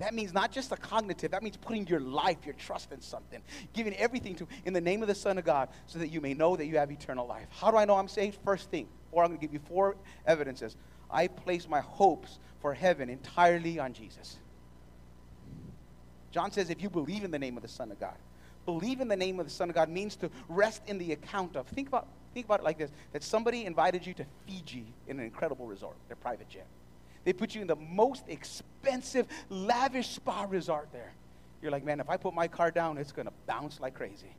That 0.02 0.16
means 0.16 0.34
not 0.34 0.52
just 0.52 0.72
a 0.72 0.78
cognitive, 0.78 1.30
that 1.30 1.44
means 1.44 1.58
putting 1.58 1.86
your 1.86 2.00
life, 2.00 2.38
your 2.44 2.56
trust 2.56 2.92
in 2.92 3.02
something, 3.02 3.40
giving 3.72 3.96
everything 3.98 4.34
to 4.38 4.48
in 4.66 4.74
the 4.74 4.82
name 4.82 5.04
of 5.04 5.08
the 5.08 5.14
Son 5.14 5.38
of 5.38 5.46
God 5.46 5.70
so 5.86 6.00
that 6.00 6.08
you 6.08 6.20
may 6.20 6.34
know 6.34 6.56
that 6.56 6.66
you 6.66 6.78
have 6.78 6.92
eternal 6.92 7.28
life. 7.28 7.46
How 7.52 7.70
do 7.70 7.78
I 7.78 7.86
know 7.86 7.96
I'm 7.96 8.08
saved? 8.08 8.40
First 8.44 8.72
thing, 8.72 8.88
or 9.12 9.24
I'm 9.24 9.30
going 9.30 9.40
to 9.40 9.46
give 9.46 9.54
you 9.54 9.60
four 9.68 9.96
evidences. 10.26 10.76
I 11.12 11.28
place 11.28 11.70
my 11.70 11.82
hopes 11.82 12.40
for 12.62 12.74
heaven 12.74 13.12
entirely 13.12 13.78
on 13.78 13.94
Jesus. 13.94 14.38
John 16.32 16.52
says, 16.52 16.72
if 16.72 16.82
you 16.82 16.90
believe 16.90 17.24
in 17.24 17.30
the 17.30 17.40
name 17.40 17.56
of 17.56 17.62
the 17.62 17.70
Son 17.70 17.92
of 17.92 18.00
God, 18.00 18.18
believe 18.66 19.02
in 19.02 19.08
the 19.08 19.16
name 19.16 19.40
of 19.40 19.46
the 19.46 19.52
Son 19.52 19.70
of 19.70 19.76
God 19.76 19.88
means 19.88 20.16
to 20.16 20.32
rest 20.50 20.82
in 20.88 20.98
the 20.98 21.12
account 21.12 21.56
of. 21.56 21.68
Think 21.68 21.90
about, 21.90 22.08
think 22.34 22.48
about 22.48 22.62
it 22.62 22.64
like 22.64 22.80
this 22.80 22.90
that 23.14 23.22
somebody 23.22 23.66
invited 23.66 24.08
you 24.08 24.16
to 24.16 24.26
Fiji 24.48 24.96
in 25.08 25.20
an 25.20 25.26
incredible 25.26 25.68
resort, 25.68 25.98
their 26.08 26.16
private 26.16 26.50
jet. 26.50 26.66
They 27.24 27.34
put 27.34 27.54
you 27.54 27.62
in 27.62 27.68
the 27.68 27.76
most 27.76 28.24
expensive, 28.28 29.28
lavish 29.50 30.10
spa 30.10 30.46
resort 30.50 30.90
there. 30.92 31.14
You're 31.62 31.72
like, 31.72 31.84
man, 31.84 32.00
if 32.00 32.10
I 32.10 32.18
put 32.18 32.34
my 32.34 32.48
car 32.48 32.72
down, 32.72 32.98
it's 32.98 33.12
going 33.12 33.28
to 33.28 33.34
bounce 33.46 33.80
like 33.80 33.94
crazy. 33.94 34.36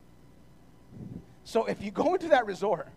So 1.45 1.65
if 1.65 1.81
you 1.81 1.91
go 1.91 2.13
into 2.13 2.29
that 2.29 2.45
resort, 2.45 2.89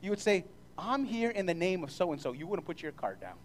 you 0.00 0.10
would 0.10 0.20
say, 0.20 0.44
I'm 0.78 1.04
here 1.04 1.30
in 1.30 1.46
the 1.46 1.54
name 1.54 1.82
of 1.84 1.90
so 1.90 2.12
and 2.12 2.20
so. 2.20 2.32
You 2.32 2.46
wouldn't 2.46 2.66
put 2.66 2.82
your 2.82 2.92
card 2.92 3.20
down 3.20 3.36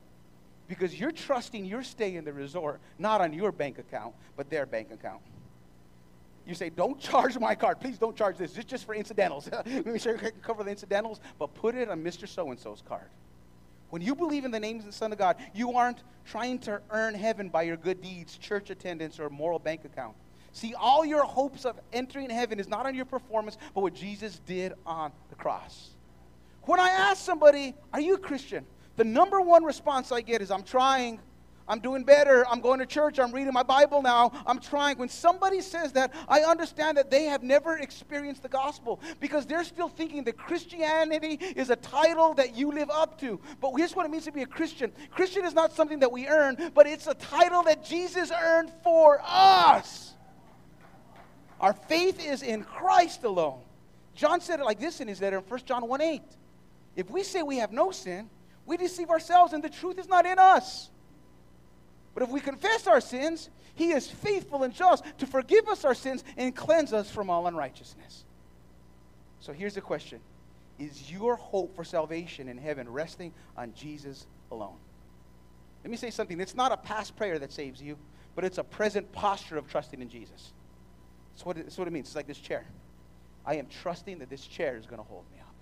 because 0.67 0.97
you're 0.97 1.11
trusting 1.11 1.65
your 1.65 1.83
stay 1.83 2.15
in 2.15 2.23
the 2.23 2.33
resort 2.33 2.79
not 2.97 3.19
on 3.21 3.33
your 3.33 3.51
bank 3.51 3.77
account, 3.77 4.15
but 4.37 4.49
their 4.49 4.65
bank 4.65 4.89
account. 4.91 5.21
You 6.45 6.55
say, 6.55 6.69
don't 6.69 6.99
charge 6.99 7.37
my 7.37 7.55
card. 7.55 7.79
Please 7.79 7.97
don't 7.97 8.15
charge 8.15 8.37
this. 8.37 8.57
It's 8.57 8.65
just 8.65 8.85
for 8.85 8.95
incidentals. 8.95 9.49
Make 9.65 10.01
sure 10.01 10.13
you 10.13 10.19
can 10.19 10.31
cover 10.41 10.63
the 10.63 10.71
incidentals, 10.71 11.19
but 11.37 11.53
put 11.53 11.75
it 11.75 11.89
on 11.89 12.03
Mr. 12.03 12.27
So 12.27 12.49
and 12.51 12.59
so's 12.59 12.81
card. 12.87 13.09
When 13.91 14.01
you 14.01 14.15
believe 14.15 14.45
in 14.45 14.51
the 14.51 14.59
name 14.59 14.79
of 14.79 14.85
the 14.85 14.91
Son 14.91 15.11
of 15.11 15.17
God, 15.17 15.35
you 15.53 15.73
aren't 15.73 16.03
trying 16.25 16.59
to 16.59 16.81
earn 16.89 17.13
heaven 17.13 17.49
by 17.49 17.63
your 17.63 17.77
good 17.77 18.01
deeds, 18.01 18.37
church 18.37 18.69
attendance, 18.69 19.19
or 19.19 19.29
moral 19.29 19.59
bank 19.59 19.85
account. 19.85 20.15
See, 20.53 20.73
all 20.73 21.05
your 21.05 21.23
hopes 21.23 21.65
of 21.65 21.79
entering 21.93 22.29
heaven 22.29 22.59
is 22.59 22.67
not 22.67 22.85
on 22.85 22.95
your 22.95 23.05
performance, 23.05 23.57
but 23.75 23.81
what 23.81 23.93
Jesus 23.93 24.39
did 24.45 24.73
on 24.85 25.11
the 25.29 25.35
cross. 25.35 25.89
When 26.63 26.79
I 26.79 26.89
ask 26.89 27.23
somebody, 27.23 27.75
Are 27.93 28.01
you 28.01 28.15
a 28.15 28.17
Christian? 28.17 28.65
the 28.95 29.03
number 29.03 29.41
one 29.41 29.63
response 29.63 30.11
I 30.11 30.21
get 30.21 30.41
is, 30.41 30.51
I'm 30.51 30.63
trying. 30.63 31.19
I'm 31.71 31.79
doing 31.79 32.03
better. 32.03 32.45
I'm 32.49 32.59
going 32.59 32.79
to 32.79 32.85
church. 32.85 33.17
I'm 33.17 33.31
reading 33.31 33.53
my 33.53 33.63
Bible 33.63 34.01
now. 34.01 34.33
I'm 34.45 34.59
trying. 34.59 34.97
When 34.97 35.07
somebody 35.07 35.61
says 35.61 35.93
that, 35.93 36.13
I 36.27 36.41
understand 36.41 36.97
that 36.97 37.09
they 37.09 37.23
have 37.23 37.43
never 37.43 37.77
experienced 37.77 38.43
the 38.43 38.49
gospel 38.49 38.99
because 39.21 39.45
they're 39.45 39.63
still 39.63 39.87
thinking 39.87 40.25
that 40.25 40.37
Christianity 40.37 41.35
is 41.55 41.69
a 41.69 41.77
title 41.77 42.33
that 42.33 42.57
you 42.57 42.73
live 42.73 42.89
up 42.89 43.17
to. 43.21 43.39
But 43.61 43.71
here's 43.77 43.95
what 43.95 44.05
it 44.05 44.11
means 44.11 44.25
to 44.25 44.33
be 44.33 44.41
a 44.41 44.45
Christian 44.45 44.91
Christian 45.11 45.45
is 45.45 45.53
not 45.53 45.71
something 45.71 45.99
that 45.99 46.11
we 46.11 46.27
earn, 46.27 46.57
but 46.73 46.87
it's 46.87 47.07
a 47.07 47.13
title 47.13 47.63
that 47.63 47.85
Jesus 47.85 48.33
earned 48.37 48.69
for 48.83 49.21
us. 49.23 50.13
Our 51.61 51.71
faith 51.71 52.19
is 52.19 52.43
in 52.43 52.65
Christ 52.65 53.23
alone. 53.23 53.61
John 54.13 54.41
said 54.41 54.59
it 54.59 54.65
like 54.65 54.81
this 54.81 54.99
in 54.99 55.07
his 55.07 55.21
letter 55.21 55.37
in 55.37 55.43
1 55.43 55.59
John 55.65 55.87
1 55.87 56.01
8. 56.01 56.21
If 56.97 57.09
we 57.09 57.23
say 57.23 57.43
we 57.43 57.59
have 57.59 57.71
no 57.71 57.91
sin, 57.91 58.29
we 58.65 58.75
deceive 58.75 59.09
ourselves 59.09 59.53
and 59.53 59.63
the 59.63 59.69
truth 59.69 59.99
is 59.99 60.09
not 60.09 60.25
in 60.25 60.37
us. 60.37 60.89
But 62.13 62.23
if 62.23 62.29
we 62.29 62.39
confess 62.41 62.87
our 62.87 63.01
sins, 63.01 63.49
he 63.75 63.91
is 63.91 64.09
faithful 64.09 64.63
and 64.63 64.73
just 64.73 65.03
to 65.19 65.25
forgive 65.25 65.67
us 65.67 65.85
our 65.85 65.95
sins 65.95 66.23
and 66.37 66.55
cleanse 66.55 66.93
us 66.93 67.09
from 67.09 67.29
all 67.29 67.47
unrighteousness. 67.47 68.25
So 69.39 69.53
here's 69.53 69.75
the 69.75 69.81
question 69.81 70.19
is 70.79 71.11
your 71.11 71.35
hope 71.35 71.75
for 71.75 71.83
salvation 71.83 72.47
in 72.47 72.57
heaven 72.57 72.89
resting 72.89 73.31
on 73.55 73.73
Jesus 73.73 74.25
alone. 74.51 74.77
Let 75.83 75.91
me 75.91 75.97
say 75.97 76.09
something. 76.09 76.39
It's 76.39 76.55
not 76.55 76.71
a 76.71 76.77
past 76.77 77.15
prayer 77.15 77.37
that 77.39 77.51
saves 77.51 77.81
you, 77.81 77.97
but 78.35 78.43
it's 78.43 78.57
a 78.57 78.63
present 78.63 79.11
posture 79.11 79.57
of 79.57 79.67
trusting 79.69 80.01
in 80.01 80.09
Jesus. 80.09 80.53
That's 81.33 81.45
what 81.45 81.57
it, 81.57 81.63
that's 81.65 81.77
what 81.77 81.87
it 81.87 81.91
means. 81.91 82.07
It's 82.07 82.15
like 82.15 82.27
this 82.27 82.39
chair. 82.39 82.65
I 83.45 83.55
am 83.55 83.67
trusting 83.81 84.19
that 84.19 84.29
this 84.29 84.45
chair 84.45 84.77
is 84.77 84.85
going 84.85 85.01
to 85.01 85.07
hold 85.07 85.23
me 85.31 85.39
up. 85.39 85.53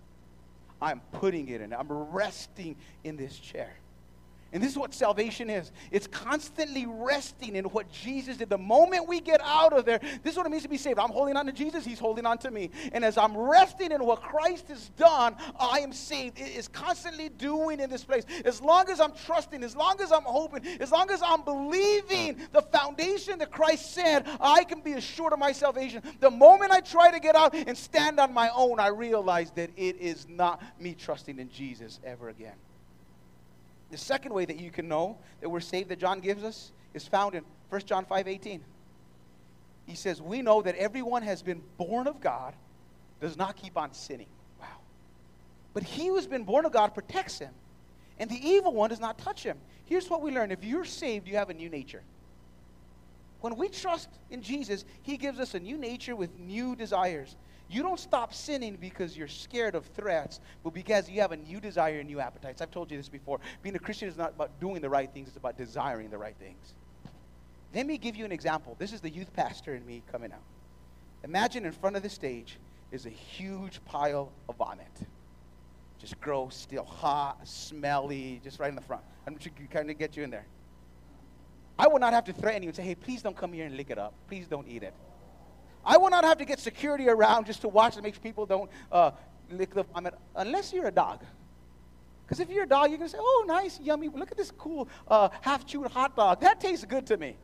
I'm 0.82 1.02
putting 1.12 1.48
it 1.50 1.62
in. 1.62 1.74
I'm 1.74 1.92
resting 1.92 2.76
in 3.04 3.18
this 3.18 3.38
chair. 3.38 3.74
And 4.52 4.64
this 4.64 4.72
is 4.72 4.78
what 4.78 4.94
salvation 4.94 5.50
is 5.50 5.72
it's 5.92 6.08
constantly 6.08 6.86
resting 6.88 7.56
in 7.56 7.66
what 7.66 7.92
Jesus 7.92 8.38
did. 8.38 8.50
The 8.50 8.58
moment 8.58 9.08
we 9.08 9.20
get 9.20 9.42
out 9.44 9.74
of 9.74 9.86
there, 9.86 10.00
this 10.24 10.34
is 10.34 10.38
what 10.38 10.46
it 10.46 10.50
means 10.50 10.64
to 10.64 10.70
be 10.70 10.78
saved. 10.78 11.00
I'm 11.00 11.12
holding 11.12 11.38
on 11.38 11.46
to 11.46 11.52
Jesus, 11.52 11.86
He's 11.86 12.00
holding 12.00 12.26
on 12.26 12.38
to 12.40 12.52
me. 12.52 12.72
And 12.94 13.06
as 13.06 13.18
I'm 13.18 13.38
resting 13.38 13.92
in 13.92 14.04
what 14.04 14.22
Christ 14.22 14.68
has 14.70 14.90
done, 14.90 15.36
I 15.60 15.80
am 15.80 15.94
saved. 15.94 16.40
It 16.40 16.56
is 16.56 16.68
constantly 16.68 17.30
doing 17.30 17.80
in 17.80 17.90
this 17.90 18.04
place. 18.04 18.26
As 18.44 18.62
long 18.62 18.90
as 18.90 19.00
I'm 19.00 19.14
trusting, 19.26 19.64
as 19.64 19.76
long 19.76 20.02
as 20.02 20.12
I'm 20.12 20.24
hoping, 20.24 20.66
as 20.80 20.92
long 20.92 21.12
as 21.12 21.22
I'm 21.22 21.44
believing 21.44 22.36
mm. 22.36 22.52
the 22.52 22.62
foundation 22.62 23.40
that 23.40 23.52
Christ 23.52 23.94
said, 23.94 24.26
I 24.42 24.64
can 24.64 24.82
be 24.82 24.94
assured 24.94 25.34
of 25.34 25.40
my 25.40 25.52
salvation. 25.52 26.02
The 26.20 26.32
moment 26.32 26.72
I 26.72 26.82
try 26.82 27.12
to 27.12 27.20
get 27.20 27.36
out 27.36 27.54
and 27.54 27.78
stand 27.78 28.20
on 28.20 28.34
my 28.34 28.50
own, 28.56 28.80
I 28.80 28.88
realize 28.88 29.52
that 29.52 29.70
it 29.78 29.98
is 29.98 30.28
not 30.28 30.62
me 30.80 30.96
trusting 30.96 31.38
in 31.38 31.50
Jesus 31.50 32.00
ever 32.04 32.30
again. 32.30 32.56
The 33.92 33.98
second 33.98 34.34
way 34.34 34.46
that 34.46 34.60
you 34.60 34.72
can 34.72 34.88
know 34.88 35.18
that 35.42 35.50
we're 35.50 35.60
saved 35.60 35.90
that 35.90 36.00
John 36.00 36.20
gives 36.20 36.44
us 36.44 36.72
is 36.94 37.08
found 37.08 37.36
in 37.36 37.44
1 37.70 37.82
John 37.82 38.06
5 38.06 38.28
18. 38.28 38.64
He 39.86 39.96
says, 39.96 40.22
We 40.22 40.42
know 40.42 40.62
that 40.62 40.76
everyone 40.76 41.24
has 41.24 41.42
been 41.42 41.62
born 41.78 42.08
of 42.08 42.22
God 42.22 42.54
does 43.20 43.38
not 43.38 43.56
keep 43.56 43.78
on 43.78 43.94
sinning. 43.94 44.28
Wow. 44.60 44.68
But 45.74 45.84
he 45.84 46.08
who 46.08 46.16
has 46.16 46.28
been 46.28 46.44
born 46.44 46.66
of 46.66 46.72
God 46.72 46.94
protects 46.94 47.40
him, 47.40 47.54
and 48.20 48.30
the 48.30 48.48
evil 48.48 48.74
one 48.74 48.90
does 48.90 49.00
not 49.00 49.18
touch 49.18 49.44
him. 49.44 49.58
Here's 49.86 50.10
what 50.10 50.22
we 50.22 50.32
learn 50.32 50.52
if 50.52 50.64
you're 50.64 50.86
saved, 50.86 51.28
you 51.28 51.36
have 51.38 51.50
a 51.50 51.54
new 51.54 51.70
nature. 51.70 52.04
When 53.42 53.56
we 53.56 53.70
trust 53.70 54.10
in 54.30 54.42
Jesus, 54.42 54.86
he 55.02 55.18
gives 55.18 55.40
us 55.40 55.56
a 55.56 55.60
new 55.60 55.78
nature 55.78 56.16
with 56.16 56.38
new 56.38 56.76
desires. 56.76 57.36
You 57.70 57.84
don't 57.84 58.00
stop 58.00 58.34
sinning 58.34 58.78
because 58.82 59.16
you're 59.16 59.28
scared 59.28 59.76
of 59.76 59.86
threats, 59.86 60.40
but 60.64 60.74
because 60.74 61.08
you 61.08 61.22
have 61.22 61.32
a 61.32 61.38
new 61.38 61.60
desire 61.60 62.00
and 62.00 62.10
new 62.10 62.20
appetites. 62.20 62.62
I've 62.62 62.72
told 62.72 62.90
you 62.90 62.98
this 62.98 63.10
before. 63.10 63.40
Being 63.62 63.76
a 63.76 63.80
Christian 63.80 64.10
is 64.10 64.18
not 64.18 64.32
about 64.32 64.60
doing 64.60 64.82
the 64.82 64.90
right 64.90 65.12
things, 65.14 65.28
it's 65.28 65.38
about 65.38 65.56
desiring 65.56 66.10
the 66.10 66.18
right 66.18 66.36
things. 66.40 66.74
Let 67.76 67.86
me 67.86 68.00
give 68.00 68.16
you 68.16 68.26
an 68.26 68.32
example. 68.32 68.76
This 68.80 68.92
is 68.92 69.02
the 69.02 69.10
youth 69.10 69.32
pastor 69.34 69.76
and 69.76 69.86
me 69.86 70.02
coming 70.12 70.32
out. 70.32 70.42
Imagine 71.24 71.66
in 71.66 71.72
front 71.72 71.96
of 71.96 72.02
the 72.02 72.10
stage 72.10 72.58
is 72.92 73.06
a 73.06 73.10
huge 73.10 73.80
pile 73.86 74.32
of 74.48 74.56
vomit. 74.56 74.88
Just 76.00 76.20
gross, 76.20 76.56
still 76.56 76.86
hot, 76.86 77.38
smelly, 77.48 78.42
just 78.44 78.60
right 78.60 78.70
in 78.70 78.76
the 78.76 78.82
front. 78.82 79.04
I'm 79.28 79.38
just 79.38 79.56
kind 79.70 79.92
of 79.92 80.00
get 80.00 80.18
you 80.18 80.24
in 80.24 80.32
there. 80.32 80.46
I 81.78 81.88
would 81.88 82.02
not 82.02 82.14
have 82.14 82.24
to 82.26 82.34
threaten 82.34 82.64
you 82.64 82.70
and 82.70 82.76
say, 82.76 82.84
hey, 82.84 82.96
please 82.96 83.22
don't 83.22 83.38
come 83.38 83.54
here 83.54 83.66
and 83.66 83.78
lick 83.78 83.92
it 83.92 84.00
up. 84.00 84.14
Please 84.28 84.48
don't 84.48 84.68
eat 84.68 84.82
it. 84.82 84.94
I 85.86 85.98
will 85.98 86.10
not 86.10 86.24
have 86.24 86.38
to 86.38 86.46
get 86.46 86.60
security 86.60 87.10
around 87.10 87.46
just 87.46 87.62
to 87.62 87.68
watch 87.68 87.96
and 87.96 88.04
make 88.04 88.16
sure 88.16 88.22
people 88.22 88.46
don't 88.46 88.70
uh, 88.92 89.12
lick 89.52 89.74
the 89.74 89.84
vomit 89.84 90.14
unless 90.36 90.74
you're 90.74 90.88
a 90.88 90.92
dog. 90.92 91.24
Because 92.26 92.40
if 92.40 92.50
you're 92.50 92.66
a 92.66 92.68
dog, 92.68 92.90
you're 92.90 93.00
going 93.00 93.10
to 93.10 93.16
say, 93.16 93.22
oh, 93.22 93.46
nice, 93.48 93.80
yummy, 93.80 94.08
look 94.10 94.32
at 94.32 94.38
this 94.38 94.52
cool 94.52 94.88
uh, 95.08 95.30
half 95.42 95.66
chewed 95.66 95.88
hot 95.88 96.16
dog. 96.16 96.42
That 96.42 96.60
tastes 96.60 96.86
good 96.86 97.08
to 97.08 97.18
me. 97.18 97.36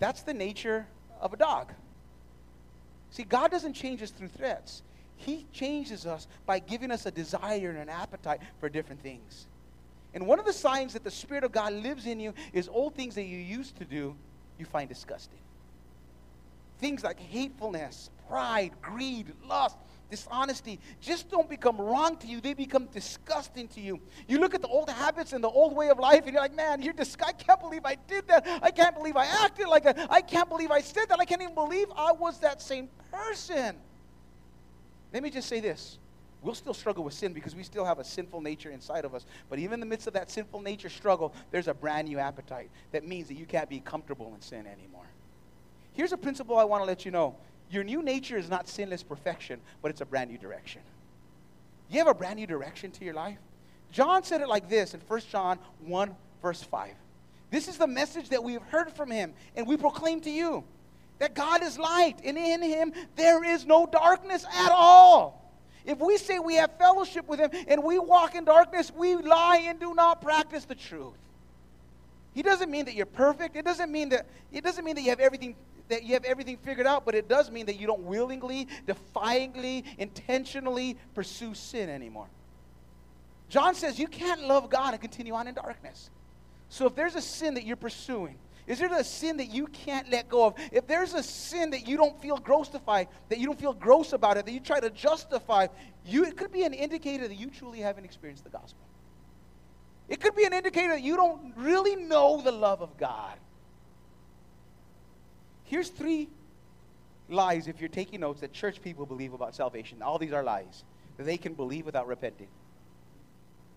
That's 0.00 0.22
the 0.22 0.34
nature 0.34 0.88
of 1.20 1.32
a 1.32 1.36
dog. 1.36 1.72
See, 3.10 3.22
God 3.22 3.52
doesn't 3.52 3.74
change 3.74 4.02
us 4.02 4.10
through 4.10 4.28
threats. 4.28 4.82
He 5.14 5.46
changes 5.52 6.06
us 6.06 6.26
by 6.46 6.58
giving 6.58 6.90
us 6.90 7.06
a 7.06 7.12
desire 7.12 7.70
and 7.70 7.78
an 7.78 7.88
appetite 7.88 8.40
for 8.58 8.68
different 8.68 9.00
things. 9.00 9.46
And 10.14 10.26
one 10.26 10.40
of 10.40 10.44
the 10.44 10.52
signs 10.52 10.94
that 10.94 11.04
the 11.04 11.10
Spirit 11.10 11.44
of 11.44 11.52
God 11.52 11.72
lives 11.74 12.06
in 12.06 12.18
you 12.18 12.34
is 12.52 12.68
old 12.68 12.96
things 12.96 13.14
that 13.14 13.22
you 13.22 13.38
used 13.38 13.76
to 13.76 13.84
do 13.84 14.16
you 14.58 14.64
find 14.64 14.88
disgusting. 14.88 15.38
Things 16.78 17.04
like 17.04 17.20
hatefulness, 17.20 18.10
pride, 18.28 18.72
greed, 18.80 19.32
lust, 19.46 19.76
dishonesty 20.12 20.78
just 21.00 21.30
don't 21.30 21.48
become 21.48 21.80
wrong 21.80 22.16
to 22.18 22.26
you, 22.26 22.40
they 22.40 22.54
become 22.54 22.86
disgusting 22.86 23.66
to 23.68 23.80
you. 23.80 23.98
You 24.28 24.38
look 24.38 24.54
at 24.54 24.60
the 24.60 24.68
old 24.68 24.90
habits 24.90 25.32
and 25.32 25.42
the 25.42 25.48
old 25.48 25.74
way 25.74 25.88
of 25.88 25.98
life, 25.98 26.24
and 26.24 26.32
you're 26.32 26.42
like, 26.42 26.54
man, 26.54 26.82
you're 26.82 26.92
dis- 26.92 27.16
I 27.24 27.32
can't 27.32 27.60
believe 27.60 27.82
I 27.84 27.96
did 28.06 28.28
that. 28.28 28.46
I 28.62 28.70
can't 28.70 28.94
believe 28.94 29.16
I 29.16 29.24
acted 29.24 29.68
like 29.68 29.84
that. 29.84 30.06
I 30.10 30.20
can't 30.20 30.48
believe 30.48 30.70
I 30.70 30.80
said 30.80 31.06
that. 31.08 31.18
I 31.18 31.24
can't 31.24 31.40
even 31.42 31.54
believe 31.54 31.88
I 31.96 32.12
was 32.12 32.38
that 32.40 32.60
same 32.60 32.88
person. 33.10 33.76
Let 35.12 35.22
me 35.22 35.30
just 35.30 35.48
say 35.48 35.60
this. 35.60 35.98
We'll 36.42 36.54
still 36.56 36.74
struggle 36.74 37.04
with 37.04 37.14
sin 37.14 37.32
because 37.32 37.54
we 37.54 37.62
still 37.62 37.84
have 37.84 38.00
a 38.00 38.04
sinful 38.04 38.40
nature 38.40 38.70
inside 38.70 39.04
of 39.04 39.14
us. 39.14 39.24
But 39.48 39.60
even 39.60 39.74
in 39.74 39.80
the 39.80 39.86
midst 39.86 40.08
of 40.08 40.14
that 40.14 40.30
sinful 40.30 40.60
nature 40.60 40.88
struggle, 40.88 41.32
there's 41.52 41.68
a 41.68 41.74
brand 41.74 42.08
new 42.08 42.18
appetite. 42.18 42.68
That 42.90 43.06
means 43.06 43.28
that 43.28 43.34
you 43.34 43.46
can't 43.46 43.68
be 43.68 43.78
comfortable 43.78 44.32
in 44.34 44.40
sin 44.40 44.66
anymore. 44.66 45.06
Here's 45.92 46.12
a 46.12 46.16
principle 46.16 46.58
I 46.58 46.64
want 46.64 46.82
to 46.82 46.86
let 46.86 47.04
you 47.04 47.10
know 47.10 47.36
your 47.70 47.84
new 47.84 48.02
nature 48.02 48.36
is 48.36 48.50
not 48.50 48.68
sinless 48.68 49.02
perfection, 49.02 49.60
but 49.80 49.90
it's 49.90 50.00
a 50.00 50.04
brand 50.04 50.30
new 50.30 50.38
direction. 50.38 50.82
You 51.88 51.98
have 51.98 52.08
a 52.08 52.14
brand 52.14 52.36
new 52.36 52.46
direction 52.46 52.90
to 52.92 53.04
your 53.04 53.14
life? 53.14 53.38
John 53.92 54.24
said 54.24 54.40
it 54.40 54.48
like 54.48 54.68
this 54.68 54.94
in 54.94 55.00
1 55.00 55.20
John 55.30 55.58
1, 55.80 56.16
verse 56.42 56.62
5. 56.62 56.90
This 57.50 57.68
is 57.68 57.78
the 57.78 57.86
message 57.86 58.30
that 58.30 58.42
we 58.42 58.54
have 58.54 58.62
heard 58.62 58.90
from 58.92 59.10
him, 59.10 59.34
and 59.54 59.66
we 59.66 59.76
proclaim 59.76 60.20
to 60.22 60.30
you 60.30 60.64
that 61.18 61.34
God 61.34 61.62
is 61.62 61.78
light, 61.78 62.16
and 62.24 62.36
in 62.36 62.62
him 62.62 62.92
there 63.16 63.44
is 63.44 63.64
no 63.64 63.86
darkness 63.86 64.44
at 64.44 64.72
all. 64.72 65.41
If 65.84 65.98
we 65.98 66.16
say 66.16 66.38
we 66.38 66.56
have 66.56 66.76
fellowship 66.78 67.28
with 67.28 67.40
him 67.40 67.50
and 67.68 67.82
we 67.82 67.98
walk 67.98 68.34
in 68.34 68.44
darkness, 68.44 68.92
we 68.94 69.16
lie 69.16 69.64
and 69.66 69.80
do 69.80 69.94
not 69.94 70.22
practice 70.22 70.64
the 70.64 70.74
truth. 70.74 71.14
He 72.34 72.42
doesn't 72.42 72.70
mean 72.70 72.86
that 72.86 72.94
you're 72.94 73.06
perfect. 73.06 73.56
It 73.56 73.64
doesn't 73.64 73.90
mean 73.90 74.10
that 74.10 74.26
it 74.52 74.64
doesn't 74.64 74.84
mean 74.84 74.94
that 74.94 75.02
you 75.02 75.10
have 75.10 75.20
everything 75.20 75.54
that 75.88 76.04
you 76.04 76.14
have 76.14 76.24
everything 76.24 76.56
figured 76.56 76.86
out, 76.86 77.04
but 77.04 77.14
it 77.14 77.28
does 77.28 77.50
mean 77.50 77.66
that 77.66 77.78
you 77.78 77.86
don't 77.86 78.04
willingly, 78.04 78.66
defiantly, 78.86 79.84
intentionally 79.98 80.96
pursue 81.14 81.54
sin 81.54 81.90
anymore. 81.90 82.26
John 83.48 83.74
says 83.74 83.98
you 83.98 84.06
can't 84.06 84.44
love 84.44 84.70
God 84.70 84.94
and 84.94 85.00
continue 85.00 85.34
on 85.34 85.46
in 85.46 85.54
darkness. 85.54 86.08
So 86.70 86.86
if 86.86 86.94
there's 86.94 87.16
a 87.16 87.20
sin 87.20 87.54
that 87.54 87.66
you're 87.66 87.76
pursuing, 87.76 88.36
is 88.66 88.78
there 88.78 88.92
a 88.92 89.02
sin 89.02 89.38
that 89.38 89.50
you 89.50 89.66
can't 89.66 90.08
let 90.10 90.28
go 90.28 90.46
of? 90.46 90.54
If 90.70 90.86
there's 90.86 91.14
a 91.14 91.22
sin 91.22 91.70
that 91.70 91.88
you 91.88 91.96
don't 91.96 92.20
feel 92.22 92.36
grossified, 92.36 93.08
that 93.28 93.38
you 93.38 93.46
don't 93.46 93.58
feel 93.58 93.74
gross 93.74 94.12
about 94.12 94.36
it, 94.36 94.46
that 94.46 94.52
you 94.52 94.60
try 94.60 94.78
to 94.78 94.90
justify, 94.90 95.66
you, 96.06 96.24
it 96.24 96.36
could 96.36 96.52
be 96.52 96.62
an 96.62 96.72
indicator 96.72 97.26
that 97.26 97.34
you 97.34 97.50
truly 97.50 97.80
haven't 97.80 98.04
experienced 98.04 98.44
the 98.44 98.50
gospel. 98.50 98.84
It 100.08 100.20
could 100.20 100.36
be 100.36 100.44
an 100.44 100.52
indicator 100.52 100.90
that 100.90 101.02
you 101.02 101.16
don't 101.16 101.54
really 101.56 101.96
know 101.96 102.40
the 102.40 102.52
love 102.52 102.82
of 102.82 102.96
God. 102.98 103.36
Here's 105.64 105.88
three 105.88 106.28
lies, 107.28 107.66
if 107.66 107.80
you're 107.80 107.88
taking 107.88 108.20
notes, 108.20 108.42
that 108.42 108.52
church 108.52 108.82
people 108.82 109.06
believe 109.06 109.32
about 109.32 109.54
salvation. 109.54 110.02
All 110.02 110.18
these 110.18 110.32
are 110.32 110.42
lies. 110.42 110.84
That 111.16 111.24
they 111.24 111.36
can 111.36 111.54
believe 111.54 111.86
without 111.86 112.06
repenting. 112.06 112.48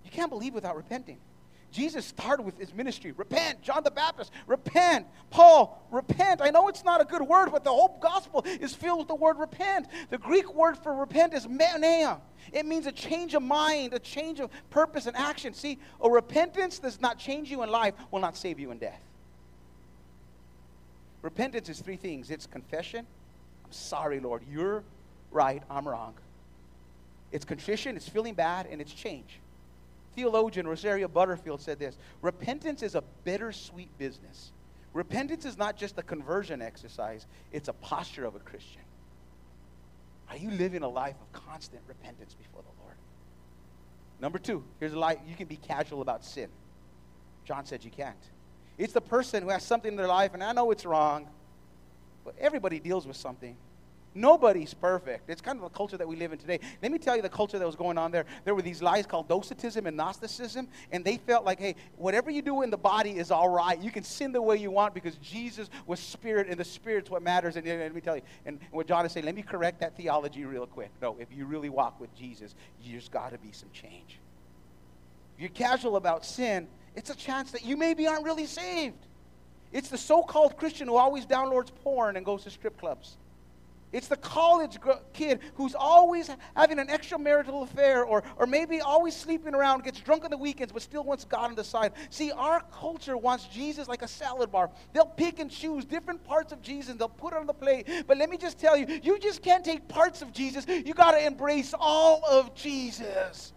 You 0.04 0.12
can't 0.12 0.30
believe 0.30 0.54
without 0.54 0.76
repenting. 0.76 1.17
Jesus 1.76 2.06
started 2.06 2.44
with 2.44 2.58
his 2.58 2.74
ministry. 2.74 3.12
Repent. 3.12 3.62
John 3.62 3.84
the 3.84 3.92
Baptist, 3.92 4.32
repent. 4.48 5.08
Paul, 5.30 5.86
repent. 5.92 6.42
I 6.42 6.50
know 6.50 6.70
it's 6.70 6.86
not 6.86 7.02
a 7.02 7.04
good 7.04 7.22
word, 7.22 7.50
but 7.52 7.66
the 7.66 7.70
whole 7.70 8.00
gospel 8.02 8.46
is 8.46 8.74
filled 8.74 9.00
with 9.00 9.08
the 9.10 9.16
word 9.16 9.38
repent. 9.38 9.88
The 10.10 10.18
Greek 10.18 10.54
word 10.56 10.78
for 10.78 10.96
repent 10.96 11.34
is 11.34 11.48
metanoia. 11.48 12.22
It 12.54 12.66
means 12.66 12.86
a 12.86 12.94
change 12.94 13.34
of 13.34 13.44
mind, 13.44 13.94
a 13.94 14.00
change 14.00 14.40
of 14.40 14.50
purpose 14.70 15.06
and 15.06 15.18
action. 15.18 15.54
See, 15.54 15.78
a 16.00 16.10
repentance 16.10 16.80
does 16.80 17.02
not 17.02 17.20
change 17.20 17.52
you 17.52 17.62
in 17.62 17.70
life, 17.70 17.94
will 18.10 18.22
not 18.22 18.38
save 18.38 18.58
you 18.58 18.72
in 18.72 18.78
death. 18.78 19.02
Repentance 21.22 21.68
is 21.68 21.82
three 21.82 21.98
things 21.98 22.32
it's 22.32 22.46
confession. 22.46 23.06
I'm 23.66 23.72
sorry, 23.74 24.22
Lord. 24.22 24.44
You're 24.50 24.84
right. 25.30 25.62
I'm 25.70 25.86
wrong. 25.86 26.14
It's 27.34 27.44
contrition, 27.44 27.98
it's 27.98 28.08
feeling 28.08 28.34
bad, 28.34 28.68
and 28.72 28.80
it's 28.80 28.94
change. 28.94 29.40
Theologian 30.15 30.67
Rosaria 30.67 31.08
Butterfield 31.08 31.62
said 31.62 31.80
this 31.80 31.97
Repentance 32.21 32.84
is 32.84 32.95
a 32.95 33.04
bittersweet 33.23 33.95
business. 33.97 34.51
Repentance 34.93 35.43
is 35.45 35.58
not 35.58 35.75
just 35.75 35.97
a 35.97 36.04
conversion 36.04 36.62
exercise, 36.62 37.28
it's 37.51 37.67
a 37.67 37.73
posture 37.73 38.25
of 38.25 38.36
a 38.36 38.39
Christian. 38.39 38.82
Are 40.30 40.38
you 40.38 40.49
living 40.51 40.84
a 40.84 40.89
life 40.89 41.15
of 41.21 41.32
constant 41.34 41.82
repentance 41.88 42.34
before 42.34 42.62
the 42.62 42.82
Lord? 42.82 42.95
Number 44.21 44.39
two, 44.39 44.63
here's 44.80 44.93
a 44.93 44.99
lie 44.99 45.17
you 45.28 45.36
can 45.36 45.47
be 45.47 45.58
casual 45.58 46.01
about 46.01 46.23
sin. 46.23 46.49
John 47.43 47.65
said 47.65 47.84
you 47.84 47.91
can't. 47.91 48.15
It's 48.78 48.93
the 48.93 49.01
person 49.01 49.43
who 49.43 49.49
has 49.49 49.63
something 49.63 49.91
in 49.91 49.97
their 49.97 50.08
life, 50.08 50.34
and 50.34 50.43
I 50.43 50.54
know 50.54 50.71
it's 50.71 50.86
wrong, 50.86 51.28
but 52.23 52.36
everybody 52.39 52.80
deals 52.80 53.06
with 53.06 53.17
something. 53.17 53.56
Nobody's 54.17 54.73
perfect. 54.73 55.30
It's 55.30 55.41
kind 55.41 55.58
of 55.58 55.63
the 55.63 55.75
culture 55.75 55.97
that 55.97 56.08
we 56.08 56.15
live 56.15 56.32
in 56.32 56.39
today. 56.39 56.62
Let 56.82 56.89
me 56.89 56.97
tell 56.97 57.17
you 57.17 57.21
the 57.21 57.28
culture 57.28 57.60
that 57.60 57.65
was 57.65 57.75
going 57.75 57.97
on 57.97 58.12
there. 58.12 58.25
There 58.45 58.56
were 58.56 58.62
these 58.62 58.82
lies 58.82 59.06
called 59.06 59.28
docetism 59.28 59.86
and 59.86 59.97
Gnosticism, 59.97 60.69
and 60.93 61.04
they 61.04 61.17
felt 61.17 61.43
like, 61.43 61.60
hey, 61.60 61.75
whatever 61.97 62.32
you 62.32 62.41
do 62.41 62.62
in 62.62 62.69
the 62.69 62.78
body 62.78 63.17
is 63.17 63.30
all 63.30 63.49
right. 63.49 63.78
You 63.78 63.91
can 63.91 64.04
sin 64.04 64.32
the 64.32 64.41
way 64.41 64.56
you 64.56 64.71
want 64.71 64.93
because 64.93 65.15
Jesus 65.17 65.69
was 65.86 65.99
spirit, 65.99 66.47
and 66.47 66.58
the 66.58 66.63
spirit's 66.63 67.10
what 67.10 67.23
matters. 67.23 67.58
And, 67.58 67.67
and 67.67 67.82
let 67.82 67.93
me 67.93 67.99
tell 67.99 68.15
you, 68.15 68.21
and 68.45 68.58
what 68.71 68.88
John 68.88 69.06
is 69.06 69.12
saying, 69.12 69.25
let 69.25 69.36
me 69.36 69.41
correct 69.41 69.82
that 69.82 69.97
theology 69.97 70.45
real 70.45 70.65
quick. 70.65 70.91
No, 71.01 71.17
if 71.19 71.28
you 71.36 71.45
really 71.45 71.69
walk 71.69 71.99
with 71.99 72.15
Jesus, 72.15 72.56
there's 72.88 73.10
got 73.10 73.34
to 73.34 73.38
be 73.38 73.51
some 73.51 73.69
change. 73.73 74.17
If 75.36 75.41
you're 75.41 75.49
casual 75.49 75.97
about 75.97 76.25
sin, 76.25 76.67
it's 76.95 77.10
a 77.10 77.15
chance 77.15 77.51
that 77.51 77.65
you 77.65 77.75
maybe 77.75 78.08
aren't 78.08 78.23
really 78.23 78.45
saved. 78.45 78.95
It's 79.73 79.89
the 79.89 79.97
so 79.97 80.23
called 80.23 80.56
Christian 80.56 80.88
who 80.88 80.95
always 80.95 81.25
downloads 81.25 81.69
porn 81.84 82.15
and 82.15 82.25
goes 82.25 82.45
to 82.45 82.49
strip 82.49 82.80
clubs. 82.80 83.17
It's 83.91 84.08
the 84.08 84.17
college 84.17 84.78
kid 85.13 85.39
who's 85.54 85.74
always 85.74 86.30
having 86.56 86.80
an 86.80 86.88
extramarital 86.88 87.63
affair 87.63 88.04
or, 88.04 88.24
or 88.38 88.45
maybe 88.45 88.82
always 88.82 89.15
sleeping 89.15 89.56
around, 89.56 89.84
gets 89.84 90.00
drunk 90.02 90.26
on 90.26 90.32
the 90.32 90.38
weekends, 90.38 90.74
but 90.74 90.82
still 90.82 91.04
wants 91.04 91.24
God 91.24 91.45
on 91.45 91.56
the 91.56 91.63
side. 91.63 91.93
See, 92.10 92.32
our 92.32 92.62
culture 92.74 93.15
wants 93.15 93.45
Jesus 93.45 93.88
like 93.88 94.02
a 94.02 94.08
salad 94.08 94.52
bar. 94.52 94.69
They'll 94.93 95.06
pick 95.06 95.39
and 95.39 95.50
choose 95.50 95.86
different 95.86 96.24
parts 96.24 96.52
of 96.52 96.62
Jesus 96.62 96.89
and 96.91 97.00
they'll 97.00 97.08
put 97.08 97.34
it 97.34 97.39
on 97.39 97.48
the 97.48 97.54
plate. 97.54 97.88
But 98.08 98.17
let 98.17 98.30
me 98.30 98.38
just 98.38 98.60
tell 98.60 98.76
you, 98.76 99.00
you 99.02 99.17
just 99.19 99.41
can't 99.41 99.63
take 99.63 99.88
parts 99.88 100.21
of 100.21 100.34
Jesus. 100.34 100.65
You 100.67 100.93
got 100.93 101.12
to 101.12 101.26
embrace 101.26 101.74
all 101.80 102.21
of 102.26 102.54
Jesus. 102.54 103.54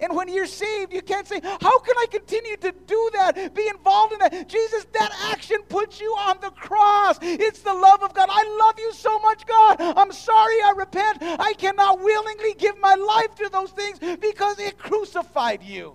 And 0.00 0.14
when 0.14 0.28
you're 0.28 0.46
saved, 0.46 0.92
you 0.92 1.02
can't 1.02 1.26
say, 1.26 1.40
How 1.42 1.78
can 1.78 1.94
I 1.96 2.06
continue 2.10 2.56
to 2.56 2.72
do 2.72 3.10
that? 3.14 3.54
Be 3.54 3.68
involved 3.68 4.12
in 4.12 4.18
that. 4.18 4.48
Jesus, 4.48 4.86
that 4.92 5.12
action 5.32 5.58
puts 5.68 6.00
you 6.00 6.10
on 6.18 6.38
the 6.40 6.50
cross. 6.50 7.18
It's 7.22 7.60
the 7.60 7.72
love 7.72 8.02
of 8.02 8.12
God. 8.12 8.28
I 8.30 8.56
love 8.64 8.78
you 8.78 8.92
so 8.92 9.18
much, 9.20 9.46
God. 9.46 9.76
I'm 9.80 10.12
sorry 10.12 10.54
I 10.64 10.72
repent. 10.76 11.18
I 11.22 11.54
cannot 11.54 12.00
willingly 12.00 12.54
give 12.54 12.78
my 12.80 12.94
life 12.94 13.34
to 13.36 13.48
those 13.48 13.70
things 13.70 13.98
because 14.20 14.58
it 14.58 14.78
crucified 14.78 15.62
you. 15.62 15.94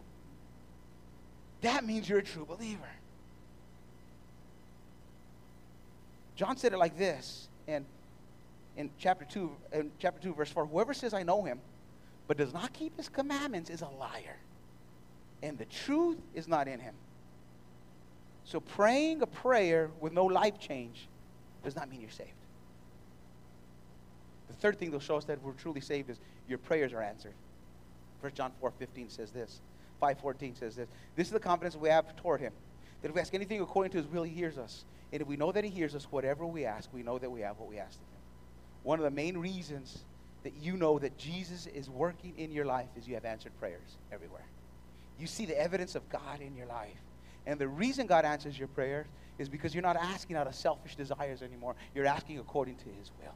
That 1.61 1.85
means 1.85 2.07
you're 2.07 2.19
a 2.19 2.23
true 2.23 2.45
believer. 2.45 2.81
John 6.37 6.55
said 6.55 6.71
it 6.71 6.77
like 6.77 6.97
this 6.97 7.49
in, 7.67 7.85
in 8.77 8.89
chapter 8.97 9.25
2, 9.25 9.51
in 9.73 9.91
chapter 9.99 10.21
2, 10.21 10.35
verse 10.35 10.49
4. 10.49 10.67
Whoever 10.67 10.93
says 10.93 11.13
I 11.13 11.23
know 11.23 11.43
him 11.43 11.59
but 12.29 12.37
does 12.37 12.53
not 12.53 12.71
keep 12.73 12.95
his 12.95 13.09
commandments 13.09 13.71
is 13.71 13.81
a 13.81 13.87
liar. 13.87 14.37
And 15.41 15.57
the 15.57 15.65
truth 15.65 16.19
is 16.35 16.47
not 16.47 16.67
in 16.67 16.79
him. 16.79 16.93
So 18.43 18.59
praying 18.59 19.23
a 19.23 19.27
prayer 19.27 19.89
with 19.99 20.13
no 20.13 20.25
life 20.25 20.59
change 20.59 21.07
does 21.63 21.75
not 21.75 21.89
mean 21.89 22.01
you're 22.01 22.11
saved. 22.11 22.29
The 24.47 24.53
third 24.53 24.77
thing 24.77 24.97
show 24.99 25.17
us 25.17 25.25
that 25.25 25.41
we're 25.41 25.53
truly 25.53 25.81
saved 25.81 26.11
is 26.11 26.19
your 26.47 26.59
prayers 26.59 26.93
are 26.93 27.01
answered. 27.01 27.33
1 28.21 28.31
John 28.35 28.51
4 28.59 28.73
15 28.77 29.09
says 29.09 29.31
this. 29.31 29.59
514 29.99 30.55
says 30.55 30.75
this. 30.75 30.87
This 31.15 31.27
is 31.27 31.33
the 31.33 31.39
confidence 31.39 31.75
we 31.75 31.89
have 31.89 32.15
toward 32.17 32.41
him. 32.41 32.53
That 33.01 33.09
if 33.09 33.15
we 33.15 33.21
ask 33.21 33.33
anything 33.33 33.59
according 33.59 33.91
to 33.93 33.97
his 33.97 34.05
will, 34.05 34.23
he 34.23 34.33
hears 34.33 34.59
us. 34.59 34.85
And 35.11 35.19
if 35.19 35.27
we 35.27 35.35
know 35.35 35.51
that 35.51 35.63
he 35.63 35.71
hears 35.71 35.95
us, 35.95 36.05
whatever 36.11 36.45
we 36.45 36.63
ask, 36.63 36.93
we 36.93 37.01
know 37.01 37.17
that 37.17 37.31
we 37.31 37.41
have 37.41 37.57
what 37.57 37.69
we 37.69 37.79
asked 37.79 37.99
of 37.99 38.07
him. 38.07 38.21
One 38.83 38.99
of 38.99 39.03
the 39.03 39.11
main 39.11 39.35
reasons 39.35 40.03
that 40.43 40.53
you 40.61 40.77
know 40.77 40.99
that 40.99 41.17
Jesus 41.17 41.67
is 41.67 41.89
working 41.89 42.33
in 42.37 42.51
your 42.51 42.65
life 42.65 42.87
as 42.97 43.07
you 43.07 43.15
have 43.15 43.25
answered 43.25 43.51
prayers 43.59 43.97
everywhere. 44.11 44.45
You 45.19 45.27
see 45.27 45.45
the 45.45 45.59
evidence 45.59 45.95
of 45.95 46.07
God 46.09 46.39
in 46.41 46.55
your 46.55 46.67
life. 46.67 46.97
And 47.45 47.59
the 47.59 47.67
reason 47.67 48.07
God 48.07 48.25
answers 48.25 48.57
your 48.57 48.67
prayers 48.69 49.07
is 49.37 49.49
because 49.49 49.73
you're 49.73 49.83
not 49.83 49.95
asking 49.95 50.35
out 50.35 50.47
of 50.47 50.55
selfish 50.55 50.95
desires 50.95 51.41
anymore. 51.41 51.75
You're 51.95 52.05
asking 52.05 52.39
according 52.39 52.75
to 52.75 52.85
His 52.85 53.11
will. 53.21 53.33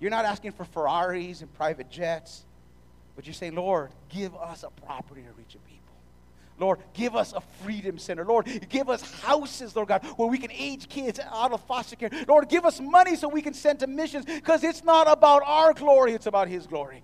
You're 0.00 0.10
not 0.10 0.24
asking 0.24 0.52
for 0.52 0.64
Ferraris 0.64 1.42
and 1.42 1.52
private 1.54 1.90
jets, 1.90 2.44
but 3.14 3.26
you're 3.26 3.34
saying, 3.34 3.54
Lord, 3.54 3.90
give 4.08 4.34
us 4.34 4.64
a 4.64 4.70
property 4.82 5.22
to 5.22 5.32
reach 5.32 5.54
a 5.54 5.58
people. 5.58 5.79
Lord, 6.60 6.78
give 6.92 7.16
us 7.16 7.32
a 7.32 7.40
freedom 7.62 7.98
center. 7.98 8.24
Lord, 8.24 8.46
give 8.68 8.88
us 8.88 9.02
houses, 9.22 9.74
Lord 9.74 9.88
God, 9.88 10.04
where 10.16 10.28
we 10.28 10.38
can 10.38 10.52
age 10.52 10.88
kids 10.88 11.18
out 11.32 11.52
of 11.52 11.62
foster 11.64 11.96
care. 11.96 12.10
Lord, 12.28 12.48
give 12.48 12.64
us 12.64 12.80
money 12.80 13.16
so 13.16 13.28
we 13.28 13.42
can 13.42 13.54
send 13.54 13.80
to 13.80 13.86
missions 13.86 14.24
because 14.26 14.62
it's 14.62 14.84
not 14.84 15.10
about 15.10 15.42
our 15.44 15.72
glory, 15.72 16.12
it's 16.12 16.26
about 16.26 16.48
His 16.48 16.66
glory. 16.66 17.02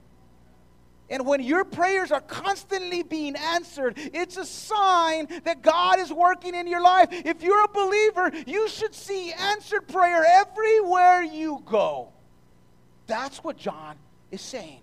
And 1.09 1.25
when 1.25 1.41
your 1.41 1.65
prayers 1.65 2.11
are 2.11 2.21
constantly 2.21 3.03
being 3.03 3.37
answered, 3.37 3.95
it's 3.97 4.37
a 4.37 4.45
sign 4.45 5.29
that 5.45 5.63
God 5.63 6.01
is 6.01 6.13
working 6.13 6.55
in 6.55 6.67
your 6.67 6.83
life. 6.83 7.09
If 7.11 7.43
you're 7.43 7.65
a 7.65 7.69
believer, 7.69 8.33
you 8.47 8.69
should 8.69 8.95
see 8.95 9.33
answered 9.33 9.87
prayer 9.87 10.25
everywhere 10.25 11.23
you 11.23 11.63
go. 11.65 12.09
That's 13.07 13.39
what 13.45 13.57
John 13.57 13.97
is 14.33 14.41
saying. 14.41 14.81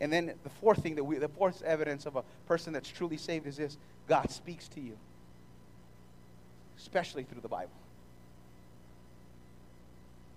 And 0.00 0.12
then 0.12 0.32
the 0.42 0.50
fourth 0.50 0.82
thing 0.82 0.96
that 0.96 1.04
we, 1.04 1.18
the 1.18 1.28
fourth 1.28 1.62
evidence 1.62 2.06
of 2.06 2.16
a 2.16 2.22
person 2.46 2.72
that's 2.72 2.88
truly 2.88 3.16
saved 3.16 3.46
is 3.46 3.56
this 3.56 3.76
God 4.08 4.30
speaks 4.30 4.68
to 4.68 4.80
you, 4.80 4.96
especially 6.78 7.22
through 7.22 7.40
the 7.40 7.48
Bible. 7.48 7.70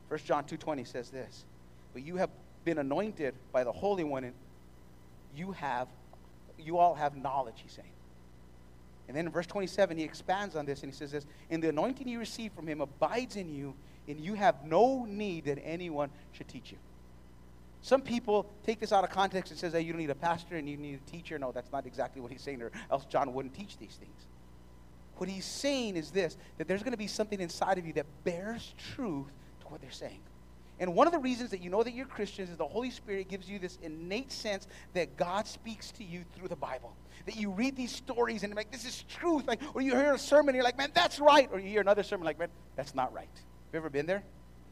1 0.10 0.20
John 0.26 0.46
2.20 0.46 0.88
says 0.88 1.10
this, 1.10 1.44
but 1.94 2.04
you 2.04 2.16
have 2.16 2.30
been 2.64 2.78
anointed 2.78 3.34
by 3.52 3.64
the 3.64 3.72
Holy 3.72 4.04
One, 4.04 4.24
and 4.24 4.34
you 5.36 5.52
have, 5.52 5.88
you 6.58 6.78
all 6.78 6.96
have 6.96 7.18
knowledge, 7.18 7.56
he's 7.62 7.74
saying. 7.74 7.92
And 9.08 9.16
then 9.16 9.26
in 9.26 9.32
verse 9.32 9.48
27, 9.48 9.98
he 9.98 10.04
expands 10.04 10.56
on 10.56 10.66
this 10.66 10.84
and 10.84 10.92
he 10.92 10.98
says 10.98 11.12
this, 11.12 11.26
and 11.50 11.64
the 11.64 11.70
anointing 11.70 12.08
you 12.08 12.20
receive 12.20 12.52
from 12.54 12.68
him 12.68 12.82
abides 12.82 13.36
in 13.36 13.54
you, 13.54 13.74
and 14.08 14.20
you 14.20 14.34
have 14.36 14.66
no 14.66 15.06
need 15.06 15.46
that 15.46 15.60
anyone 15.64 16.10
should 16.32 16.48
teach 16.48 16.72
you. 16.72 16.78
Some 17.82 18.02
people 18.02 18.50
take 18.66 18.80
this 18.80 18.92
out 18.92 19.04
of 19.04 19.10
context 19.10 19.52
and 19.52 19.60
says, 19.60 19.74
hey, 19.74 19.82
you 19.82 19.94
don't 19.94 20.02
need 20.02 20.10
a 20.10 20.16
pastor 20.16 20.56
and 20.56 20.68
you 20.68 20.78
need 20.78 21.00
a 21.06 21.12
teacher. 21.12 21.40
No, 21.40 21.52
that's 21.52 21.72
not 21.72 21.86
exactly 21.86 22.22
what 22.22 22.32
he's 22.32 22.42
saying, 22.42 22.62
or 22.62 22.72
else 22.92 23.06
John 23.06 23.34
wouldn't 23.34 23.54
teach 23.54 23.78
these 23.78 23.96
things. 23.96 24.26
What 25.18 25.30
he's 25.30 25.46
saying 25.46 25.96
is 25.96 26.12
this 26.12 26.38
that 26.58 26.68
there's 26.68 26.84
going 26.84 26.92
to 26.92 26.98
be 26.98 27.08
something 27.08 27.40
inside 27.40 27.78
of 27.78 27.86
you 27.86 27.94
that 27.94 28.06
bears 28.24 28.74
truth 28.94 29.32
to 29.62 29.68
what 29.68 29.82
they're 29.82 29.92
saying. 29.92 30.20
And 30.80 30.94
one 30.94 31.08
of 31.08 31.14
the 31.14 31.20
reasons 31.20 31.50
that 31.52 31.62
you 31.62 31.72
know 31.72 31.82
that 31.82 31.94
you're 31.94 32.06
Christians 32.06 32.52
is 32.52 32.58
the 32.58 32.68
Holy 32.68 32.92
Spirit 32.92 33.28
gives 33.30 33.50
you 33.50 33.58
this 33.58 33.80
innate 33.82 34.32
sense 34.32 34.68
that 34.94 35.18
God 35.18 35.48
speaks 35.48 35.92
to 35.94 36.04
you 36.04 36.24
through 36.36 36.50
the 36.50 36.56
Bible. 36.56 36.96
That 37.26 37.36
you 37.36 37.50
read 37.50 37.76
these 37.76 37.92
stories 37.92 38.44
and 38.44 38.52
you're 38.52 38.58
like, 38.58 38.72
this 38.72 38.86
is 38.86 39.04
truth. 39.10 39.48
Like, 39.48 39.60
or 39.74 39.82
you 39.82 39.96
hear 39.96 40.14
a 40.14 40.20
sermon 40.20 40.50
and 40.50 40.56
you're 40.56 40.64
like, 40.64 40.78
man, 40.78 40.92
that's 40.94 41.20
right. 41.20 41.50
Or 41.52 41.60
you 41.60 41.68
hear 41.68 41.82
another 41.82 42.04
sermon 42.04 42.26
like, 42.26 42.38
man, 42.38 42.50
that's 42.76 42.94
not 42.94 43.12
right. 43.12 43.28
Have 43.34 43.74
you 43.74 43.80
ever 43.80 43.90
been 43.90 44.06
there? 44.06 44.24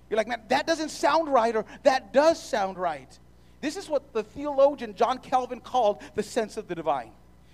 You're 0.09 0.17
like, 0.17 0.27
man, 0.27 0.41
that 0.49 0.67
doesn't 0.67 0.89
sound 0.89 1.29
right, 1.29 1.55
or 1.55 1.65
that 1.83 2.13
does 2.13 2.41
sound 2.41 2.77
right. 2.77 3.17
This 3.61 3.77
is 3.77 3.89
what 3.89 4.13
the 4.13 4.23
theologian 4.23 4.95
John 4.95 5.17
Calvin 5.17 5.59
called 5.59 6.01
the 6.13 6.23
sense 6.23 6.57
of 6.57 6.67
the 6.67 6.75
divine. 6.75 7.11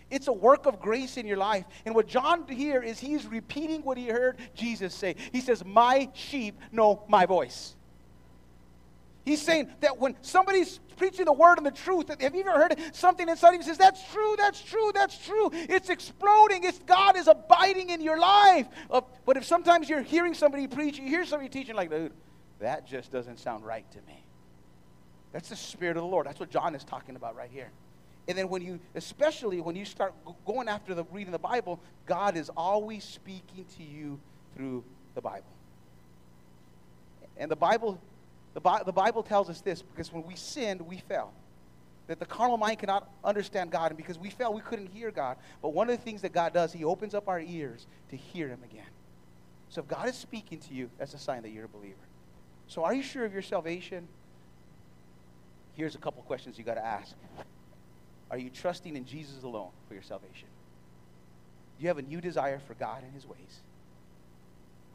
It's 0.10 0.28
a 0.28 0.34
work 0.34 0.66
of 0.66 0.82
grace 0.82 1.16
in 1.16 1.26
your 1.26 1.38
life. 1.38 1.64
And 1.86 1.96
what 1.96 2.06
John 2.06 2.46
here 2.48 2.84
is 2.84 3.00
he's 3.00 3.26
repeating 3.26 3.82
what 3.82 3.98
he 3.98 4.10
heard 4.10 4.38
Jesus 4.54 4.94
say. 4.94 5.16
He 5.32 5.40
says, 5.40 5.64
My 5.64 6.10
sheep 6.14 6.60
know 6.72 7.04
my 7.08 7.26
voice. 7.26 7.76
He's 9.24 9.42
saying 9.42 9.70
that 9.80 10.00
when 10.00 10.18
somebody's 10.22 10.80
preaching 10.98 11.26
the 11.26 11.34
word 11.34 11.58
and 11.58 11.66
the 11.66 11.72
truth, 11.72 12.10
have 12.20 12.36
you 12.36 12.42
ever 12.42 12.52
heard 12.52 12.76
something 12.92 13.30
inside 13.30 13.54
you 13.54 13.64
says, 13.64 13.78
That's 13.78 14.04
true, 14.12 14.36
that's 14.38 14.62
true, 14.62 14.92
that's 14.94 15.18
true. 15.18 15.50
It's 15.54 15.90
exploding. 15.90 16.66
It's 16.66 16.80
God 16.80 17.16
is 17.16 17.28
abiding 17.28 17.90
in 17.90 18.02
your 18.02 18.20
life. 18.20 18.68
But 19.26 19.38
if 19.38 19.46
sometimes 19.46 19.88
you're 19.88 20.02
hearing 20.02 20.34
somebody 20.34 20.68
preach, 20.68 21.00
you 21.00 21.08
hear 21.08 21.24
somebody 21.24 21.48
teaching 21.48 21.76
like, 21.76 21.90
dude, 21.90 22.12
that 22.62 22.88
just 22.88 23.12
doesn't 23.12 23.39
sound 23.39 23.65
right 23.65 23.89
to 23.91 23.97
me. 24.08 24.24
That's 25.34 25.50
the 25.50 25.56
Spirit 25.56 25.97
of 25.97 26.04
the 26.04 26.10
Lord. 26.10 26.26
That's 26.26 26.39
what 26.39 26.50
John 26.50 26.76
is 26.76 26.84
talking 26.84 27.15
about 27.15 27.36
right 27.36 27.50
here. 27.52 27.69
And 28.28 28.38
then 28.38 28.50
when 28.50 28.62
you, 28.62 28.80
especially 28.95 29.62
when 29.62 29.76
you 29.76 29.86
start 29.86 30.13
going 30.45 30.67
after 30.67 30.93
the 30.93 31.04
reading 31.12 31.32
the 31.32 31.39
Bible, 31.39 31.80
God 32.06 32.38
is 32.38 32.50
always 32.56 33.04
speaking 33.04 33.65
to 33.78 33.84
you 33.84 34.19
through 34.56 34.84
the 35.15 35.21
Bible. 35.21 35.45
And 37.38 37.50
the 37.50 37.56
Bible, 37.56 38.00
the, 38.54 38.62
Bi- 38.62 38.84
the 38.84 38.91
Bible 38.91 39.24
tells 39.24 39.50
us 39.50 39.62
this 39.62 39.82
because 39.82 40.13
when 40.13 40.24
we 40.24 40.36
sinned, 40.36 40.82
we 40.82 40.97
fell. 40.97 41.34
That 42.08 42.19
the 42.19 42.26
carnal 42.26 42.58
mind 42.58 42.80
cannot 42.80 43.10
understand 43.24 43.71
God, 43.71 43.91
and 43.91 43.97
because 43.97 44.17
we 44.17 44.32
fell, 44.32 44.54
we 44.54 44.62
couldn't 44.62 44.88
hear 44.88 45.12
God. 45.12 45.38
But 45.62 45.69
one 45.69 45.89
of 45.89 45.97
the 45.97 46.04
things 46.04 46.21
that 46.24 46.34
God 46.34 46.54
does, 46.54 46.74
He 46.74 46.84
opens 46.84 47.15
up 47.15 47.30
our 47.30 47.39
ears 47.39 47.88
to 48.10 48.17
hear 48.17 48.50
Him 48.50 48.60
again. 48.63 48.89
So 49.69 49.82
if 49.82 49.88
God 49.88 50.10
is 50.10 50.15
speaking 50.15 50.60
to 50.60 50.74
you, 50.74 50.89
that's 50.97 51.13
a 51.13 51.17
sign 51.17 51.43
that 51.43 51.52
you're 51.52 51.65
a 51.65 51.69
believer. 51.69 51.95
So, 52.72 52.86
are 52.86 52.94
you 52.94 53.04
sure 53.04 53.26
of 53.26 53.34
your 53.34 53.42
salvation? 53.42 54.08
Here's 55.74 55.96
a 55.96 55.98
couple 55.98 56.22
questions 56.24 56.58
you 56.58 56.64
got 56.64 56.76
to 56.76 56.86
ask. 56.86 57.14
Are 58.30 58.38
you 58.38 58.50
trusting 58.50 58.96
in 58.96 59.04
Jesus 59.04 59.44
alone 59.44 59.72
for 59.90 59.94
your 59.94 60.04
salvation? 60.04 60.48
Do 61.78 61.84
you 61.84 61.90
have 61.90 61.98
a 61.98 62.02
new 62.02 62.22
desire 62.22 62.62
for 62.66 62.76
God 62.76 63.04
and 63.04 63.14
His 63.14 63.28
ways? 63.28 63.60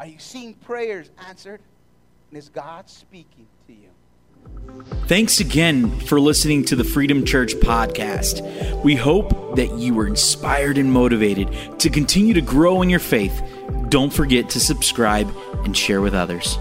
Are 0.00 0.06
you 0.06 0.18
seeing 0.18 0.54
prayers 0.54 1.10
answered? 1.28 1.60
And 2.30 2.38
is 2.38 2.48
God 2.48 2.88
speaking 2.88 3.46
to 3.66 3.74
you? 3.74 4.84
Thanks 5.06 5.40
again 5.40 6.00
for 6.00 6.18
listening 6.18 6.64
to 6.66 6.76
the 6.76 6.84
Freedom 6.84 7.26
Church 7.26 7.56
podcast. 7.56 8.82
We 8.82 8.94
hope 8.94 9.56
that 9.56 9.76
you 9.76 9.92
were 9.92 10.06
inspired 10.06 10.78
and 10.78 10.90
motivated 10.90 11.78
to 11.80 11.90
continue 11.90 12.32
to 12.32 12.40
grow 12.40 12.80
in 12.80 12.88
your 12.88 13.00
faith. 13.00 13.42
Don't 13.90 14.14
forget 14.14 14.48
to 14.50 14.60
subscribe 14.60 15.30
and 15.66 15.76
share 15.76 16.00
with 16.00 16.14
others. 16.14 16.56